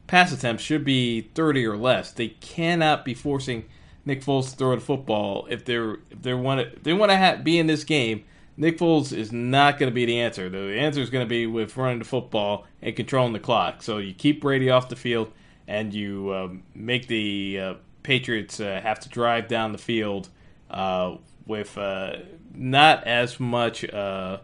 pass 0.07 0.33
attempts 0.33 0.63
should 0.63 0.85
be 0.85 1.23
30 1.35 1.67
or 1.67 1.77
less. 1.77 2.13
They 2.13 2.29
cannot 2.29 3.05
be 3.05 3.15
forcing 3.15 3.65
Nick 4.05 4.23
Foles 4.23 4.51
to 4.51 4.57
throw 4.57 4.75
the 4.75 4.81
football 4.81 5.47
if 5.51 5.65
they're 5.65 5.95
if 6.11 6.23
they 6.23 6.35
want 6.35 6.61
to 6.61 6.81
they 6.81 6.93
want 6.93 7.13
to 7.13 7.41
be 7.45 7.59
in 7.59 7.67
this 7.67 7.85
game 7.85 8.25
Nick 8.59 8.77
Foles 8.77 9.17
is 9.17 9.31
not 9.31 9.79
going 9.79 9.89
to 9.89 9.95
be 9.95 10.05
the 10.05 10.19
answer. 10.19 10.49
The 10.49 10.77
answer 10.77 11.01
is 11.01 11.11
going 11.11 11.25
to 11.25 11.29
be 11.29 11.47
with 11.47 11.77
running 11.77 12.01
the 12.01 12.05
football 12.05 12.67
and 12.83 12.95
controlling 12.97 13.33
the 13.33 13.39
clock. 13.39 13.85
So 13.85 13.99
you 13.99 14.13
keep 14.13 14.41
Brady 14.41 14.69
off 14.69 14.89
the 14.89 14.97
field 14.97 15.31
and 15.69 15.95
you 15.95 16.35
um, 16.35 16.65
make 16.75 17.07
the 17.07 17.61
uh, 17.61 17.75
Patriots 18.03 18.59
uh, 18.59 18.81
have 18.83 18.99
to 19.01 19.09
drive 19.09 19.47
down 19.47 19.71
the 19.71 19.79
field 19.79 20.29
uh, 20.71 21.19
with 21.47 21.79
uh, 21.79 22.17
not 22.53 23.05
as 23.05 23.39
much 23.39 23.89
uh, 23.89 24.39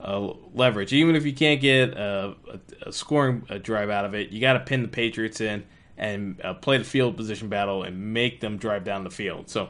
uh, 0.00 0.32
leverage. 0.52 0.92
Even 0.92 1.14
if 1.14 1.24
you 1.24 1.32
can't 1.32 1.60
get 1.60 1.90
a, 1.90 2.34
a 2.82 2.92
scoring 2.92 3.42
drive 3.62 3.88
out 3.88 4.04
of 4.04 4.14
it, 4.14 4.30
you 4.30 4.40
got 4.40 4.54
to 4.54 4.60
pin 4.60 4.82
the 4.82 4.88
Patriots 4.88 5.40
in 5.40 5.64
and 5.96 6.42
play 6.60 6.76
the 6.76 6.84
field 6.84 7.16
position 7.16 7.48
battle 7.48 7.84
and 7.84 8.12
make 8.12 8.40
them 8.40 8.56
drive 8.56 8.82
down 8.82 9.04
the 9.04 9.10
field. 9.10 9.48
So 9.48 9.68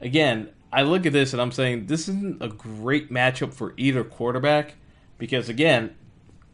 again, 0.00 0.48
I 0.74 0.82
look 0.82 1.06
at 1.06 1.12
this 1.12 1.32
and 1.32 1.40
I'm 1.40 1.52
saying 1.52 1.86
this 1.86 2.08
isn't 2.08 2.42
a 2.42 2.48
great 2.48 3.10
matchup 3.10 3.54
for 3.54 3.74
either 3.76 4.02
quarterback 4.02 4.74
because 5.18 5.48
again, 5.48 5.94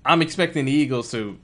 I'm 0.05 0.21
expecting 0.21 0.67
the 0.67 0.73
Eagles 0.73 1.11
to 1.13 1.39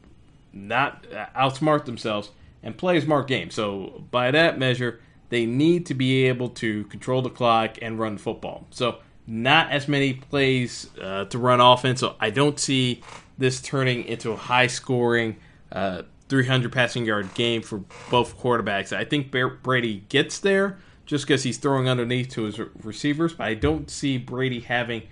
not 0.53 1.05
outsmart 1.35 1.87
themselves 1.87 2.31
and 2.63 2.77
play 2.77 2.99
a 2.99 3.01
smart 3.01 3.29
game. 3.29 3.51
So 3.51 4.05
by 4.11 4.31
that 4.31 4.59
measure, 4.59 5.01
they 5.31 5.47
need 5.47 5.87
to 5.87 5.95
be 5.95 6.25
able 6.25 6.51
to 6.51 6.85
control 6.85 7.23
the 7.23 7.31
clock 7.31 7.79
and 7.81 7.99
run 7.99 8.19
football. 8.19 8.67
So 8.71 8.99
not 9.27 9.71
as 9.71 9.89
many 9.89 10.15
plays 10.15 10.91
uh, 11.01 11.25
to 11.27 11.39
run 11.39 11.61
offense. 11.61 12.01
So 12.01 12.15
I 12.21 12.31
don't 12.31 12.59
see 12.61 13.03
this 13.39 13.61
turning 13.61 14.05
into 14.05 14.33
a 14.33 14.37
high 14.37 14.67
scoring, 14.67 15.37
uh, 15.73 16.03
300 16.29 16.73
passing 16.73 17.05
yard 17.05 17.33
game 17.35 17.63
for 17.63 17.83
both 18.11 18.39
quarterbacks. 18.39 18.95
I 18.95 19.05
think 19.05 19.31
Brady 19.63 20.05
gets 20.09 20.41
there, 20.41 20.79
just 21.07 21.27
because 21.27 21.45
he's 21.45 21.57
throwing 21.57 21.89
underneath 21.89 22.29
to 22.31 22.43
his 22.43 22.59
receivers. 22.83 23.33
But 23.33 23.47
I 23.47 23.55
don't 23.55 23.89
see 23.89 24.19
Brady 24.19 24.61
having 24.61 25.05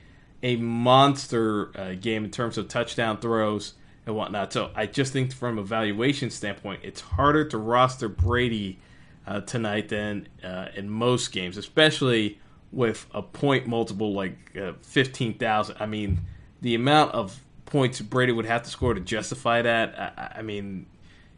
a 0.43 0.57
monster 0.57 1.71
uh, 1.79 1.95
game 1.95 2.25
in 2.25 2.31
terms 2.31 2.59
of 2.59 2.69
touchdown 2.69 3.19
throws 3.19 3.75
and 4.05 4.15
whatnot. 4.15 4.53
So 4.53 4.71
I 4.75 4.87
just 4.87 5.13
think 5.13 5.33
from 5.33 5.59
a 5.59 5.63
valuation 5.63 6.31
standpoint, 6.31 6.81
it's 6.83 7.01
harder 7.01 7.45
to 7.47 7.57
roster 7.57 8.09
Brady 8.09 8.79
uh, 9.27 9.41
tonight 9.41 9.89
than 9.89 10.29
uh, 10.43 10.69
in 10.75 10.91
most 10.91 11.33
games, 11.33 11.57
especially 11.57 12.39
with 12.73 13.07
a 13.15 13.23
point 13.23 13.67
multiple 13.67 14.13
like 14.13 14.37
uh, 14.61 14.73
15,000. 14.83 15.77
I 15.79 15.87
mean, 15.87 16.21
the 16.61 16.75
amount 16.75 17.13
of 17.13 17.41
points 17.65 18.01
Brady 18.01 18.33
would 18.33 18.47
have 18.47 18.65
to 18.65 18.71
score 18.71 18.95
to 18.95 19.01
justify 19.01 19.63
that, 19.63 19.99
I, 19.99 20.39
I 20.41 20.43
mean, 20.43 20.87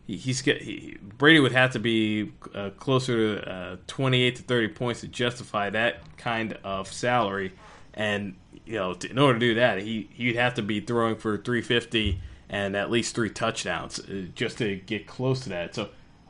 he, 0.06 0.16
he's 0.16 0.40
he, 0.40 0.98
Brady 1.18 1.40
would 1.40 1.52
have 1.52 1.72
to 1.72 1.78
be 1.78 2.32
uh, 2.54 2.70
closer 2.78 3.40
to 3.40 3.50
uh, 3.50 3.76
28 3.86 4.36
to 4.36 4.42
30 4.42 4.68
points 4.68 5.00
to 5.00 5.08
justify 5.08 5.70
that 5.70 6.16
kind 6.16 6.56
of 6.64 6.90
salary. 6.92 7.52
And, 7.94 8.36
you 8.64 8.74
know, 8.74 8.94
to, 8.94 9.10
in 9.10 9.18
order 9.18 9.38
to 9.38 9.46
do 9.46 9.54
that, 9.54 9.78
he, 9.80 10.08
he'd 10.12 10.36
have 10.36 10.54
to 10.54 10.62
be 10.62 10.80
throwing 10.80 11.16
for 11.16 11.36
350 11.36 12.20
and 12.48 12.76
at 12.76 12.90
least 12.90 13.14
three 13.14 13.30
touchdowns 13.30 13.98
uh, 13.98 14.26
just 14.34 14.58
to 14.58 14.76
get 14.76 15.06
close 15.06 15.40
to 15.40 15.48
that. 15.50 15.74
So 15.74 15.88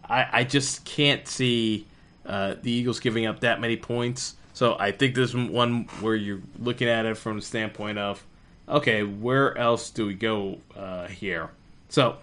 I, 0.09 0.29
I 0.33 0.45
just 0.45 0.85
can't 0.85 1.27
see 1.29 1.87
uh, 2.25 2.55
the 2.63 2.71
Eagles 2.71 3.01
giving 3.01 3.27
up 3.27 3.41
that 3.41 3.61
many 3.61 3.77
points. 3.77 4.37
So 4.55 4.77
I 4.79 4.93
think 4.93 5.15
this 5.15 5.35
is 5.35 5.37
one 5.37 5.85
where 6.01 6.15
you're 6.15 6.41
looking 6.59 6.89
at 6.89 7.05
it 7.05 7.19
from 7.19 7.37
the 7.37 7.43
standpoint 7.43 7.99
of, 7.99 8.25
okay, 8.69 9.03
where 9.03 9.57
else 9.59 9.91
do 9.91 10.07
we 10.07 10.15
go 10.15 10.59
uh, 10.75 11.09
here? 11.09 11.51
So 11.91 12.17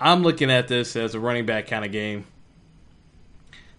I'm 0.00 0.22
looking 0.22 0.50
at 0.50 0.66
this 0.66 0.96
as 0.96 1.14
a 1.14 1.20
running 1.20 1.44
back 1.44 1.66
kind 1.66 1.84
of 1.84 1.92
game. 1.92 2.24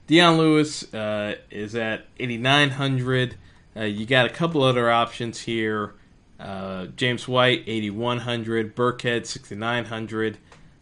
Dion 0.05 0.37
Lewis 0.37 0.93
uh, 0.93 1.35
is 1.49 1.73
at 1.73 2.05
8,900. 2.19 3.35
Uh, 3.75 3.83
you 3.83 4.05
got 4.05 4.27
a 4.27 4.29
couple 4.29 4.61
other 4.61 4.91
options 4.91 5.39
here. 5.39 5.95
Uh, 6.39 6.87
James 6.95 7.27
White, 7.27 7.63
8,100. 7.65 8.75
Burkhead, 8.75 9.25
6,900. 9.25 10.37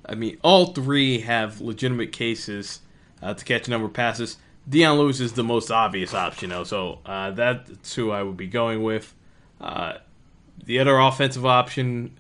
I 0.05 0.15
mean, 0.15 0.37
all 0.43 0.73
three 0.73 1.21
have 1.21 1.61
legitimate 1.61 2.11
cases 2.11 2.81
uh, 3.21 3.33
to 3.33 3.45
catch 3.45 3.67
a 3.67 3.71
number 3.71 3.87
of 3.87 3.93
passes. 3.93 4.37
Dion 4.67 4.97
Lewis 4.97 5.21
is 5.21 5.33
the 5.33 5.43
most 5.43 5.71
obvious 5.71 6.13
option, 6.13 6.49
though, 6.49 6.65
so 6.65 6.99
uh, 7.05 7.31
that's 7.31 7.93
who 7.93 8.11
I 8.11 8.23
would 8.23 8.37
be 8.37 8.47
going 8.47 8.83
with. 8.83 9.13
Uh, 9.61 9.93
the 10.65 10.79
other 10.79 10.97
offensive 10.97 11.45
option, 11.45 12.11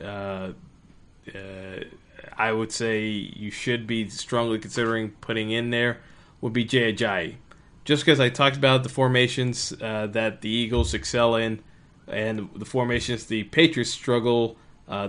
I 2.39 2.53
would 2.53 2.71
say 2.71 3.05
you 3.05 3.51
should 3.51 3.85
be 3.85 4.09
strongly 4.09 4.57
considering 4.57 5.11
putting 5.21 5.51
in 5.51 5.69
there, 5.69 5.99
would 6.41 6.53
be 6.53 6.63
Jay 6.63 6.93
Ajayi. 6.93 7.35
Just 7.83 8.05
because 8.05 8.19
I 8.19 8.29
talked 8.29 8.55
about 8.55 8.83
the 8.83 8.89
formations 8.89 9.73
uh, 9.81 10.07
that 10.07 10.41
the 10.41 10.49
Eagles 10.49 10.93
excel 10.93 11.35
in, 11.35 11.61
and 12.07 12.49
the 12.55 12.65
formations 12.65 13.25
the 13.25 13.43
Patriots 13.43 13.91
struggle 13.91 14.57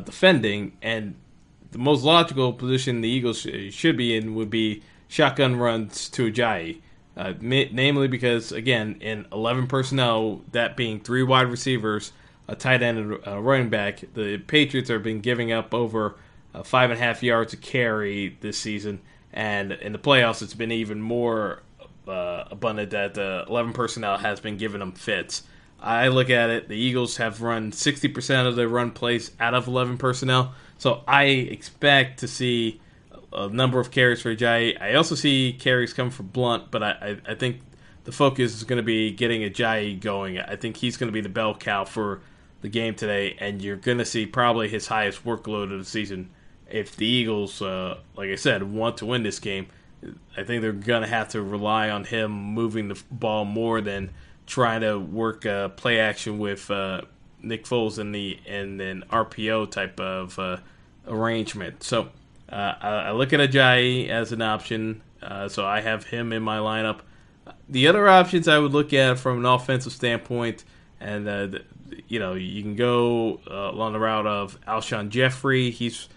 defending, 0.05 0.77
and 0.83 1.15
the 1.71 1.79
most 1.79 2.03
logical 2.03 2.53
position 2.53 3.01
the 3.01 3.09
Eagles 3.09 3.47
should 3.71 3.97
be 3.97 4.17
in 4.17 4.35
would 4.35 4.51
be 4.51 4.83
shotgun 5.09 5.57
runs 5.57 6.09
to 6.11 6.31
Ajayi. 6.31 6.81
Uh, 7.17 7.35
namely 7.41 8.09
because, 8.09 8.51
again, 8.51 8.97
in 9.01 9.27
11 9.31 9.67
personnel, 9.67 10.43
that 10.53 10.77
being 10.77 11.01
three 11.01 11.23
wide 11.23 11.49
receivers, 11.49 12.13
a 12.49 12.55
tight 12.55 12.83
end, 12.83 12.99
and 12.99 13.19
a 13.25 13.41
running 13.41 13.69
back, 13.69 14.03
the 14.15 14.39
Patriots 14.39 14.89
have 14.89 15.03
been 15.03 15.21
giving 15.21 15.53
up 15.53 15.75
over 15.75 16.17
uh, 16.55 16.63
five 16.63 16.91
and 16.91 17.01
a 17.01 17.03
half 17.03 17.23
yards 17.23 17.53
a 17.53 17.57
carry 17.57 18.37
this 18.41 18.59
season. 18.59 19.01
And 19.33 19.73
in 19.73 19.93
the 19.93 19.99
playoffs, 19.99 20.43
it's 20.43 20.55
been 20.55 20.73
even 20.73 21.01
more 21.01 21.63
uh, 22.07 22.45
abundant 22.51 22.91
that 22.91 23.15
the 23.15 23.45
11 23.49 23.73
personnel 23.73 24.19
has 24.19 24.41
been 24.41 24.57
giving 24.57 24.81
them 24.81 24.93
fits. 24.93 25.45
I 25.81 26.09
look 26.09 26.29
at 26.29 26.51
it, 26.51 26.69
the 26.69 26.77
Eagles 26.77 27.17
have 27.17 27.41
run 27.41 27.73
60% 27.73 28.47
of 28.47 28.57
their 28.57 28.69
run 28.69 28.91
plays 28.91 29.31
out 29.41 29.55
of 29.55 29.67
11 29.67 29.97
personnel. 29.99 30.55
So 30.79 31.03
I 31.07 31.25
expect 31.25 32.21
to 32.21 32.29
see 32.29 32.81
a 33.33 33.49
number 33.49 33.81
of 33.81 33.91
carries 33.91 34.21
for 34.21 34.35
Ajayi. 34.35 34.81
I 34.81 34.95
also 34.95 35.15
see 35.15 35.57
carries 35.59 35.93
come 35.93 36.11
for 36.11 36.23
Blount, 36.23 36.71
but 36.71 36.83
I, 36.83 36.91
I, 36.91 37.33
I 37.33 37.35
think 37.35 37.61
the 38.05 38.13
focus 38.13 38.55
is 38.55 38.65
going 38.65 38.79
to 38.79 38.83
be 38.83 39.13
getting 39.13 39.43
Ajayi 39.43 40.01
going. 40.01 40.39
I 40.39 40.57
think 40.57 40.77
he's 40.77 40.97
going 40.97 41.09
to 41.09 41.13
be 41.13 41.21
the 41.21 41.29
bell 41.29 41.55
cow 41.55 41.85
for 41.85 42.21
the 42.61 42.69
game 42.69 42.95
today, 42.95 43.37
and 43.39 43.63
you're 43.63 43.77
going 43.77 43.99
to 43.99 44.05
see 44.05 44.27
probably 44.27 44.69
his 44.69 44.87
highest 44.87 45.25
workload 45.25 45.73
of 45.73 45.79
the 45.79 45.85
season. 45.85 46.31
If 46.71 46.97
the 46.97 47.07
Eagles, 47.07 47.61
uh, 47.61 47.99
like 48.17 48.31
I 48.31 48.37
said, 48.37 48.63
want 48.63 48.99
to 48.99 49.07
win 49.07 49.23
this 49.23 49.39
game, 49.39 49.67
I 50.37 50.45
think 50.45 50.63
they're 50.63 50.73
going 50.73 51.03
to 51.03 51.09
have 51.09 51.29
to 51.31 51.43
rely 51.43 51.91
on 51.91 52.05
him 52.05 52.31
moving 52.31 52.89
the 52.89 53.03
ball 53.11 53.45
more 53.45 53.81
than 53.81 54.11
trying 54.47 54.81
to 54.81 54.99
work 54.99 55.47
uh, 55.47 55.69
play 55.69 56.01
action 56.01 56.39
with 56.39 56.71
uh, 56.71 57.03
Nick 57.43 57.65
Foles 57.65 57.99
in 57.99 58.13
the 58.13 58.39
in 58.45 58.81
an 58.81 59.05
RPO 59.11 59.71
type 59.71 60.01
of 60.01 60.39
uh, 60.39 60.59
arrangement. 61.07 61.83
So 61.83 62.11
uh, 62.51 62.75
I, 62.81 62.89
I, 62.89 63.11
look 63.13 63.33
at 63.33 63.41
Ajayi 63.41 64.09
as 64.09 64.33
an 64.33 64.43
option. 64.43 65.03
Uh, 65.23 65.49
so 65.49 65.65
I 65.67 65.81
have 65.83 66.05
him 66.05 66.33
in 66.33 66.43
my 66.43 66.59
lineup. 66.59 67.01
The 67.69 67.87
other 67.87 68.09
options 68.09 68.49
I 68.49 68.59
would 68.59 68.73
look 68.73 68.93
at 68.93 69.19
from 69.19 69.39
an 69.39 69.45
offensive 69.45 69.93
standpoint, 69.93 70.65
and 70.99 71.29
uh, 71.29 71.47
the, 71.47 71.65
you 72.09 72.19
know 72.19 72.35
you 72.35 72.63
can 72.63 72.75
go 72.75 73.41
along 73.47 73.93
the 73.93 74.01
route 74.01 74.27
of 74.27 74.59
Alshon 74.63 75.11
Jeffery. 75.11 75.71
He's 75.71 76.09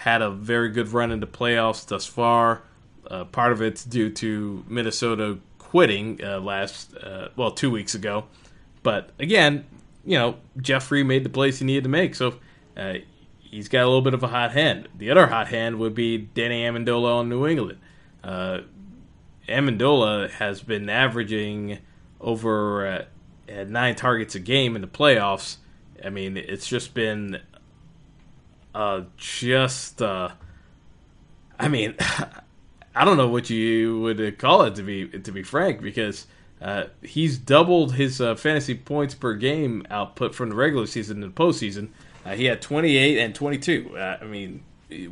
had 0.00 0.22
a 0.22 0.30
very 0.30 0.68
good 0.70 0.88
run 0.88 1.10
into 1.10 1.26
playoffs 1.26 1.86
thus 1.86 2.06
far. 2.06 2.62
Uh, 3.10 3.24
part 3.24 3.52
of 3.52 3.60
it's 3.60 3.84
due 3.84 4.10
to 4.10 4.64
Minnesota 4.68 5.38
quitting 5.58 6.16
last 6.18 6.94
well 7.36 7.50
two 7.50 7.70
weeks 7.70 7.94
ago. 7.94 8.24
But 8.82 9.10
again, 9.18 9.64
you 10.04 10.18
know, 10.18 10.36
Jeffery 10.60 11.02
made 11.02 11.24
the 11.24 11.28
plays 11.28 11.58
he 11.58 11.64
needed 11.64 11.84
to 11.84 11.90
make, 11.90 12.14
so 12.14 12.34
uh, 12.76 12.94
he's 13.38 13.68
got 13.68 13.82
a 13.82 13.86
little 13.86 14.02
bit 14.02 14.14
of 14.14 14.22
a 14.22 14.28
hot 14.28 14.52
hand. 14.52 14.88
The 14.96 15.10
other 15.10 15.26
hot 15.26 15.48
hand 15.48 15.78
would 15.78 15.94
be 15.94 16.18
Danny 16.18 16.62
Amendola 16.62 17.16
on 17.16 17.28
New 17.28 17.46
England. 17.46 17.78
Uh, 18.22 18.60
Amendola 19.48 20.30
has 20.30 20.62
been 20.62 20.88
averaging 20.88 21.78
over 22.20 22.86
uh, 22.86 23.64
nine 23.64 23.96
targets 23.96 24.34
a 24.34 24.40
game 24.40 24.76
in 24.76 24.82
the 24.82 24.88
playoffs. 24.88 25.56
I 26.04 26.10
mean, 26.10 26.36
it's 26.36 26.66
just 26.66 26.94
been 26.94 27.40
uh, 28.74 29.02
just. 29.16 30.02
Uh, 30.02 30.30
I 31.58 31.68
mean, 31.68 31.94
I 32.94 33.04
don't 33.04 33.16
know 33.16 33.28
what 33.28 33.50
you 33.50 34.00
would 34.00 34.38
call 34.38 34.62
it 34.62 34.74
to 34.76 34.82
be 34.82 35.08
to 35.08 35.32
be 35.32 35.42
frank, 35.42 35.80
because 35.80 36.26
uh, 36.60 36.84
he's 37.02 37.38
doubled 37.38 37.94
his 37.94 38.20
uh, 38.20 38.34
fantasy 38.34 38.74
points 38.74 39.14
per 39.14 39.34
game 39.34 39.86
output 39.90 40.34
from 40.34 40.50
the 40.50 40.54
regular 40.54 40.86
season 40.86 41.20
to 41.20 41.28
the 41.28 41.32
postseason. 41.32 41.88
Uh, 42.24 42.34
he 42.34 42.44
had 42.44 42.60
28 42.60 43.18
and 43.18 43.34
22. 43.34 43.96
Uh, 43.96 44.18
I 44.20 44.24
mean, 44.24 44.62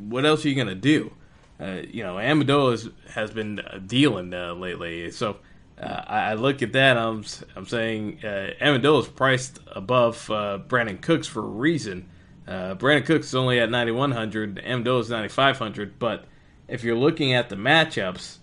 what 0.09 0.27
else 0.27 0.45
are 0.45 0.49
you 0.49 0.55
to 0.67 0.75
do? 0.75 1.13
Uh, 1.59 1.83
you 1.91 2.03
know, 2.03 2.17
Amendola 2.17 2.93
has 3.11 3.31
been 3.31 3.61
dealing 3.87 4.31
lately. 4.31 5.11
So 5.11 5.39
I, 5.81 6.31
I, 6.31 6.35
look 6.35 6.63
at 6.63 6.73
that. 6.75 6.97
I'm, 6.97 7.25
I'm 7.57 7.67
saying 7.67 8.21
uh, 8.23 8.51
Amendola 8.61 9.01
is 9.01 9.09
priced 9.09 9.59
above 9.69 10.27
Brandin 10.27 11.01
Cooks 11.01 11.27
for 11.27 11.41
a 11.41 11.49
reason. 11.49 12.09
Brandin 12.49 13.05
Cooks 13.05 13.29
is 13.29 13.35
only 13.35 13.61
at 13.61 13.71
9,100. 13.71 14.57
Amendola 14.65 15.01
is 15.01 15.11
9,500. 15.11 15.99
But 15.99 16.25
if 16.67 16.83
you're 16.83 16.97
looking 16.97 17.35
at 17.35 17.49
the 17.49 17.57
matchups, 17.57 18.39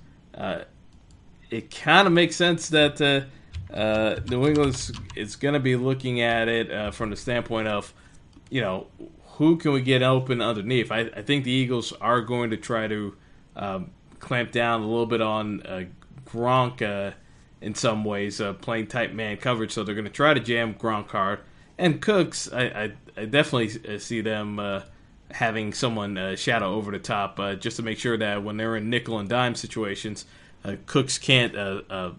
it 1.50 1.72
kind 1.72 2.08
of 2.08 2.14
makes 2.14 2.36
sense 2.36 2.70
that 2.70 3.02
uh, 3.02 3.74
uh, 3.74 4.20
New 4.30 4.48
England 4.48 4.92
is 5.16 5.36
going 5.36 5.54
to 5.54 5.60
be 5.60 5.76
looking 5.76 6.22
at 6.22 6.48
it 6.48 6.72
uh, 6.72 6.92
from 6.92 7.10
the 7.10 7.16
standpoint 7.16 7.68
of, 7.68 7.94
you 8.50 8.62
know, 8.62 8.88
who 9.38 9.58
can 9.58 9.74
we 9.74 9.82
get 9.82 10.02
open 10.02 10.42
underneath? 10.42 10.92
I, 10.92 11.02
I 11.16 11.22
think 11.22 11.44
the 11.44 11.52
Eagles 11.52 11.92
are 11.94 12.22
going 12.22 12.52
to 12.52 12.58
try 12.58 12.88
to 12.88 13.16
um, 13.56 13.92
clamp 14.20 14.52
down 14.52 14.82
a 14.82 14.88
little 14.88 15.06
bit 15.06 15.22
on 15.22 15.62
uh, 15.64 15.84
Gronk 16.26 16.82
uh, 16.82 17.14
in 17.62 17.76
some 17.76 18.06
ways, 18.06 18.40
uh, 18.40 18.54
playing 18.54 18.88
tight 18.88 19.14
man 19.14 19.38
coverage. 19.38 19.72
So 19.72 19.84
they're 19.84 19.96
going 19.96 20.06
to 20.06 20.12
try 20.12 20.34
to 20.34 20.40
jam 20.40 20.74
Gronk 20.74 21.10
hard. 21.10 21.40
And 21.78 22.02
Cooks, 22.02 22.52
I, 22.52 22.64
I, 22.64 22.92
I 23.18 23.26
definitely 23.26 23.96
uh, 23.96 24.00
see 24.00 24.22
them 24.22 24.60
uh, 24.60 24.82
having 25.32 25.74
someone 25.74 26.18
uh, 26.18 26.36
shadow 26.36 26.74
over 26.74 26.92
the 26.92 27.00
top 27.00 27.38
just 27.60 27.78
to 27.78 27.84
make 27.84 28.00
sure 28.00 28.18
that 28.18 28.44
when 28.44 28.58
they're 28.58 28.76
in 28.76 28.90
nickel 28.90 29.20
and 29.20 29.30
dime 29.30 29.56
situations– 29.56 30.26
uh, 30.66 30.76
Cooks 30.88 31.18
can't 31.18 31.56
uh, 31.56 31.82
uh, 31.90 32.12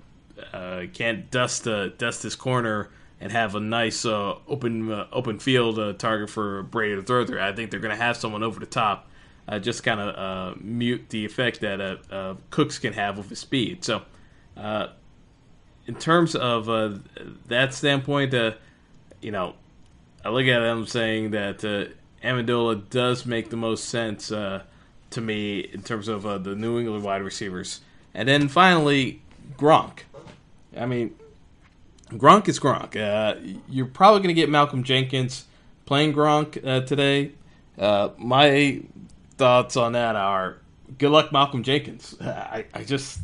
uh, 0.53 0.87
can't 0.93 1.31
dust 1.31 1.65
dust 1.65 2.23
his 2.23 2.37
corner 2.37 2.91
and 3.21 3.33
have 3.33 3.55
a 3.55 3.61
nice 3.61 4.05
open 4.05 4.93
open 5.13 5.39
field 5.39 5.99
target 5.99 6.31
for 6.31 6.63
Brady 6.63 6.97
to 6.97 7.03
throw 7.03 7.27
through. 7.27 7.41
I 7.41 7.53
think 7.53 7.71
they're 7.71 7.81
going 7.81 7.97
to 7.97 8.03
have 8.03 8.17
someone 8.17 8.43
over 8.43 8.61
the 8.61 8.67
top, 8.67 9.09
just 9.61 9.83
kind 9.83 10.01
of 10.01 10.63
mute 10.63 11.07
the 11.09 11.25
effect 11.25 11.61
that 11.61 12.37
Cooks 12.51 12.79
can 12.79 12.93
have 12.93 13.19
with 13.19 13.31
his 13.31 13.41
speed. 13.41 13.85
So, 13.85 14.03
in 15.87 15.95
terms 15.99 16.37
of 16.37 16.67
that 17.49 17.75
standpoint, 17.75 18.33
you 19.21 19.31
know, 19.31 19.55
I 20.25 20.31
look 20.31 20.47
at 20.47 20.61
them 20.61 20.87
saying 20.87 21.31
that 21.31 21.65
uh, 21.65 21.93
Amendola 22.27 22.89
does 22.91 23.27
make 23.27 23.51
the 23.51 23.57
most 23.57 23.85
sense 23.85 24.33
uh, 24.33 24.63
to 25.11 25.21
me 25.21 25.61
in 25.61 25.83
terms 25.83 26.09
of 26.09 26.27
uh, 26.27 26.39
the 26.39 26.55
New 26.55 26.79
England 26.79 27.05
wide 27.05 27.23
receivers. 27.23 27.81
And 28.15 28.29
then 28.29 28.49
finally, 28.49 29.23
Gronk. 29.57 30.01
I 30.77 30.87
mean, 30.87 31.15
Gronk 32.11 32.49
is 32.49 32.59
Gronk. 32.59 32.97
Uh, 32.97 33.57
you're 33.69 33.87
probably 33.87 34.21
going 34.21 34.35
to 34.35 34.41
get 34.41 34.49
Malcolm 34.49 34.83
Jenkins 34.83 35.45
playing 35.85 36.13
Gronk 36.15 36.67
uh, 36.67 36.81
today. 36.85 37.33
Uh, 37.79 38.11
my 38.17 38.83
thoughts 39.37 39.77
on 39.77 39.93
that 39.93 40.17
are 40.17 40.59
good 40.99 41.11
luck, 41.11 41.33
Malcolm 41.33 41.63
Jenkins. 41.63 42.17
I, 42.21 42.65
I 42.75 42.85
just, 42.85 43.21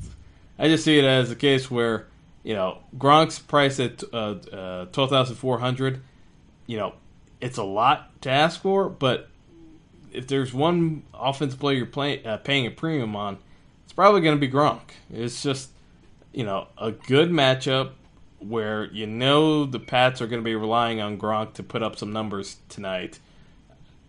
I 0.58 0.68
just 0.68 0.84
see 0.84 0.98
it 0.98 1.04
as 1.04 1.30
a 1.30 1.36
case 1.36 1.70
where 1.70 2.06
you 2.42 2.54
know 2.54 2.78
Gronk's 2.96 3.38
price 3.38 3.78
at 3.80 4.02
uh, 4.12 4.16
uh, 4.52 4.84
twelve 4.86 5.10
thousand 5.10 5.36
four 5.36 5.58
hundred. 5.58 6.02
You 6.66 6.78
know, 6.78 6.94
it's 7.40 7.58
a 7.58 7.64
lot 7.64 8.20
to 8.22 8.30
ask 8.30 8.60
for, 8.60 8.88
but 8.88 9.28
if 10.12 10.26
there's 10.26 10.52
one 10.52 11.02
offensive 11.14 11.58
player 11.58 11.78
you're 11.78 11.86
play, 11.86 12.24
uh, 12.24 12.36
paying 12.38 12.66
a 12.66 12.70
premium 12.70 13.16
on, 13.16 13.38
it's 13.84 13.92
probably 13.92 14.20
going 14.20 14.38
to 14.38 14.40
be 14.40 14.52
Gronk. 14.52 14.80
It's 15.12 15.42
just 15.42 15.70
you 16.32 16.44
know 16.44 16.68
a 16.78 16.92
good 16.92 17.30
matchup 17.30 17.92
where 18.38 18.86
you 18.86 19.06
know 19.06 19.64
the 19.64 19.78
Pats 19.78 20.20
are 20.20 20.26
going 20.26 20.40
to 20.40 20.44
be 20.44 20.56
relying 20.56 21.00
on 21.00 21.18
Gronk 21.18 21.54
to 21.54 21.62
put 21.62 21.82
up 21.82 21.96
some 21.96 22.12
numbers 22.12 22.56
tonight. 22.68 23.20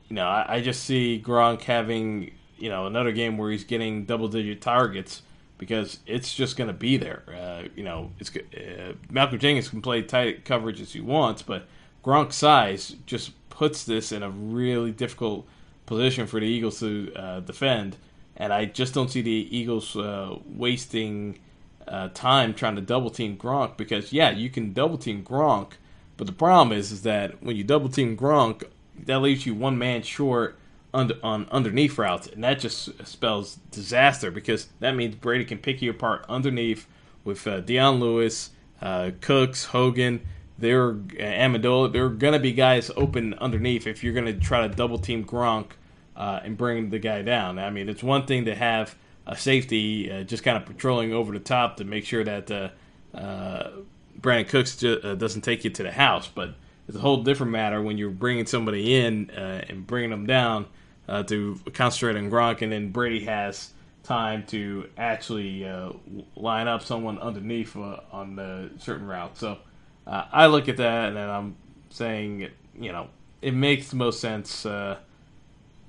You 0.09 0.15
know, 0.15 0.27
I, 0.27 0.55
I 0.55 0.61
just 0.61 0.83
see 0.83 1.21
Gronk 1.23 1.61
having 1.61 2.31
you 2.57 2.69
know 2.69 2.87
another 2.87 3.11
game 3.11 3.37
where 3.37 3.51
he's 3.51 3.63
getting 3.63 4.05
double 4.05 4.27
digit 4.27 4.61
targets 4.61 5.21
because 5.57 5.99
it's 6.05 6.33
just 6.33 6.57
going 6.57 6.67
to 6.67 6.73
be 6.73 6.97
there. 6.97 7.23
Uh, 7.27 7.67
you 7.75 7.83
know, 7.83 8.11
it's 8.19 8.35
uh, 8.35 8.93
Malcolm 9.09 9.39
Jenkins 9.39 9.69
can 9.69 9.81
play 9.81 10.01
tight 10.01 10.45
coverage 10.45 10.81
as 10.81 10.93
he 10.93 11.01
wants, 11.01 11.41
but 11.41 11.67
Gronk's 12.03 12.35
size 12.35 12.95
just 13.05 13.31
puts 13.49 13.83
this 13.83 14.11
in 14.11 14.23
a 14.23 14.29
really 14.29 14.91
difficult 14.91 15.47
position 15.85 16.27
for 16.27 16.39
the 16.39 16.45
Eagles 16.45 16.79
to 16.79 17.13
uh, 17.15 17.39
defend. 17.41 17.97
And 18.35 18.51
I 18.51 18.65
just 18.65 18.93
don't 18.93 19.09
see 19.11 19.21
the 19.21 19.47
Eagles 19.55 19.95
uh, 19.95 20.37
wasting 20.45 21.39
uh, 21.87 22.09
time 22.13 22.53
trying 22.53 22.75
to 22.75 22.81
double 22.81 23.09
team 23.09 23.37
Gronk 23.37 23.77
because 23.77 24.11
yeah, 24.11 24.31
you 24.31 24.49
can 24.49 24.73
double 24.73 24.97
team 24.97 25.23
Gronk, 25.23 25.73
but 26.17 26.27
the 26.27 26.33
problem 26.33 26.77
is 26.77 26.91
is 26.91 27.03
that 27.03 27.43
when 27.43 27.55
you 27.55 27.63
double 27.63 27.89
team 27.89 28.17
Gronk, 28.17 28.63
that 29.05 29.19
leaves 29.19 29.45
you 29.45 29.53
one 29.53 29.77
man 29.77 30.01
short 30.01 30.57
under, 30.93 31.15
on 31.23 31.47
underneath 31.51 31.97
routes, 31.97 32.27
and 32.27 32.43
that 32.43 32.59
just 32.59 33.05
spells 33.05 33.57
disaster 33.71 34.31
because 34.31 34.67
that 34.79 34.95
means 34.95 35.15
Brady 35.15 35.45
can 35.45 35.57
pick 35.57 35.81
you 35.81 35.91
apart 35.91 36.25
underneath 36.29 36.87
with 37.23 37.47
uh, 37.47 37.61
Dion 37.61 37.99
Lewis, 37.99 38.51
uh, 38.81 39.11
Cooks, 39.21 39.65
Hogan. 39.65 40.21
They're 40.57 40.91
uh, 40.91 40.93
Amendola. 41.19 41.91
There 41.91 42.05
are 42.05 42.09
gonna 42.09 42.39
be 42.39 42.53
guys 42.53 42.91
open 42.95 43.33
underneath 43.35 43.87
if 43.87 44.03
you're 44.03 44.13
gonna 44.13 44.33
try 44.33 44.67
to 44.67 44.73
double 44.73 44.99
team 44.99 45.25
Gronk 45.25 45.71
uh, 46.15 46.41
and 46.43 46.57
bring 46.57 46.89
the 46.89 46.99
guy 46.99 47.21
down. 47.21 47.57
I 47.57 47.69
mean, 47.69 47.89
it's 47.89 48.03
one 48.03 48.25
thing 48.25 48.45
to 48.45 48.55
have 48.55 48.95
a 49.25 49.35
safety 49.35 50.11
uh, 50.11 50.23
just 50.23 50.43
kind 50.43 50.57
of 50.57 50.65
patrolling 50.65 51.13
over 51.13 51.31
the 51.31 51.39
top 51.39 51.77
to 51.77 51.85
make 51.85 52.05
sure 52.05 52.23
that 52.23 52.51
uh, 52.51 52.69
uh, 53.17 53.71
Brandin 54.19 54.47
Cooks 54.47 54.75
ju- 54.77 54.99
uh, 55.03 55.15
doesn't 55.15 55.41
take 55.41 55.63
you 55.63 55.69
to 55.71 55.83
the 55.83 55.91
house, 55.91 56.27
but 56.27 56.55
it's 56.87 56.97
a 56.97 56.99
whole 56.99 57.23
different 57.23 57.51
matter 57.51 57.81
when 57.81 57.97
you're 57.97 58.09
bringing 58.09 58.45
somebody 58.45 58.95
in 58.95 59.29
uh, 59.31 59.63
and 59.69 59.87
bringing 59.87 60.09
them 60.09 60.25
down 60.25 60.67
uh, 61.07 61.23
to 61.23 61.59
concentrate 61.73 62.17
on 62.17 62.29
Gronk, 62.29 62.61
and 62.61 62.71
then 62.71 62.91
Brady 62.91 63.25
has 63.25 63.73
time 64.03 64.45
to 64.47 64.89
actually 64.97 65.65
uh, 65.65 65.93
line 66.35 66.67
up 66.67 66.83
someone 66.83 67.17
underneath 67.19 67.75
uh, 67.75 67.99
on 68.11 68.35
the 68.35 68.69
certain 68.77 69.07
route. 69.07 69.37
So 69.37 69.57
uh, 70.05 70.25
I 70.31 70.47
look 70.47 70.67
at 70.69 70.77
that 70.77 71.07
and 71.07 71.17
then 71.17 71.29
I'm 71.29 71.55
saying, 71.89 72.49
you 72.77 72.91
know, 72.91 73.07
it 73.41 73.53
makes 73.53 73.89
the 73.89 73.95
most 73.95 74.19
sense 74.19 74.65
uh, 74.65 74.97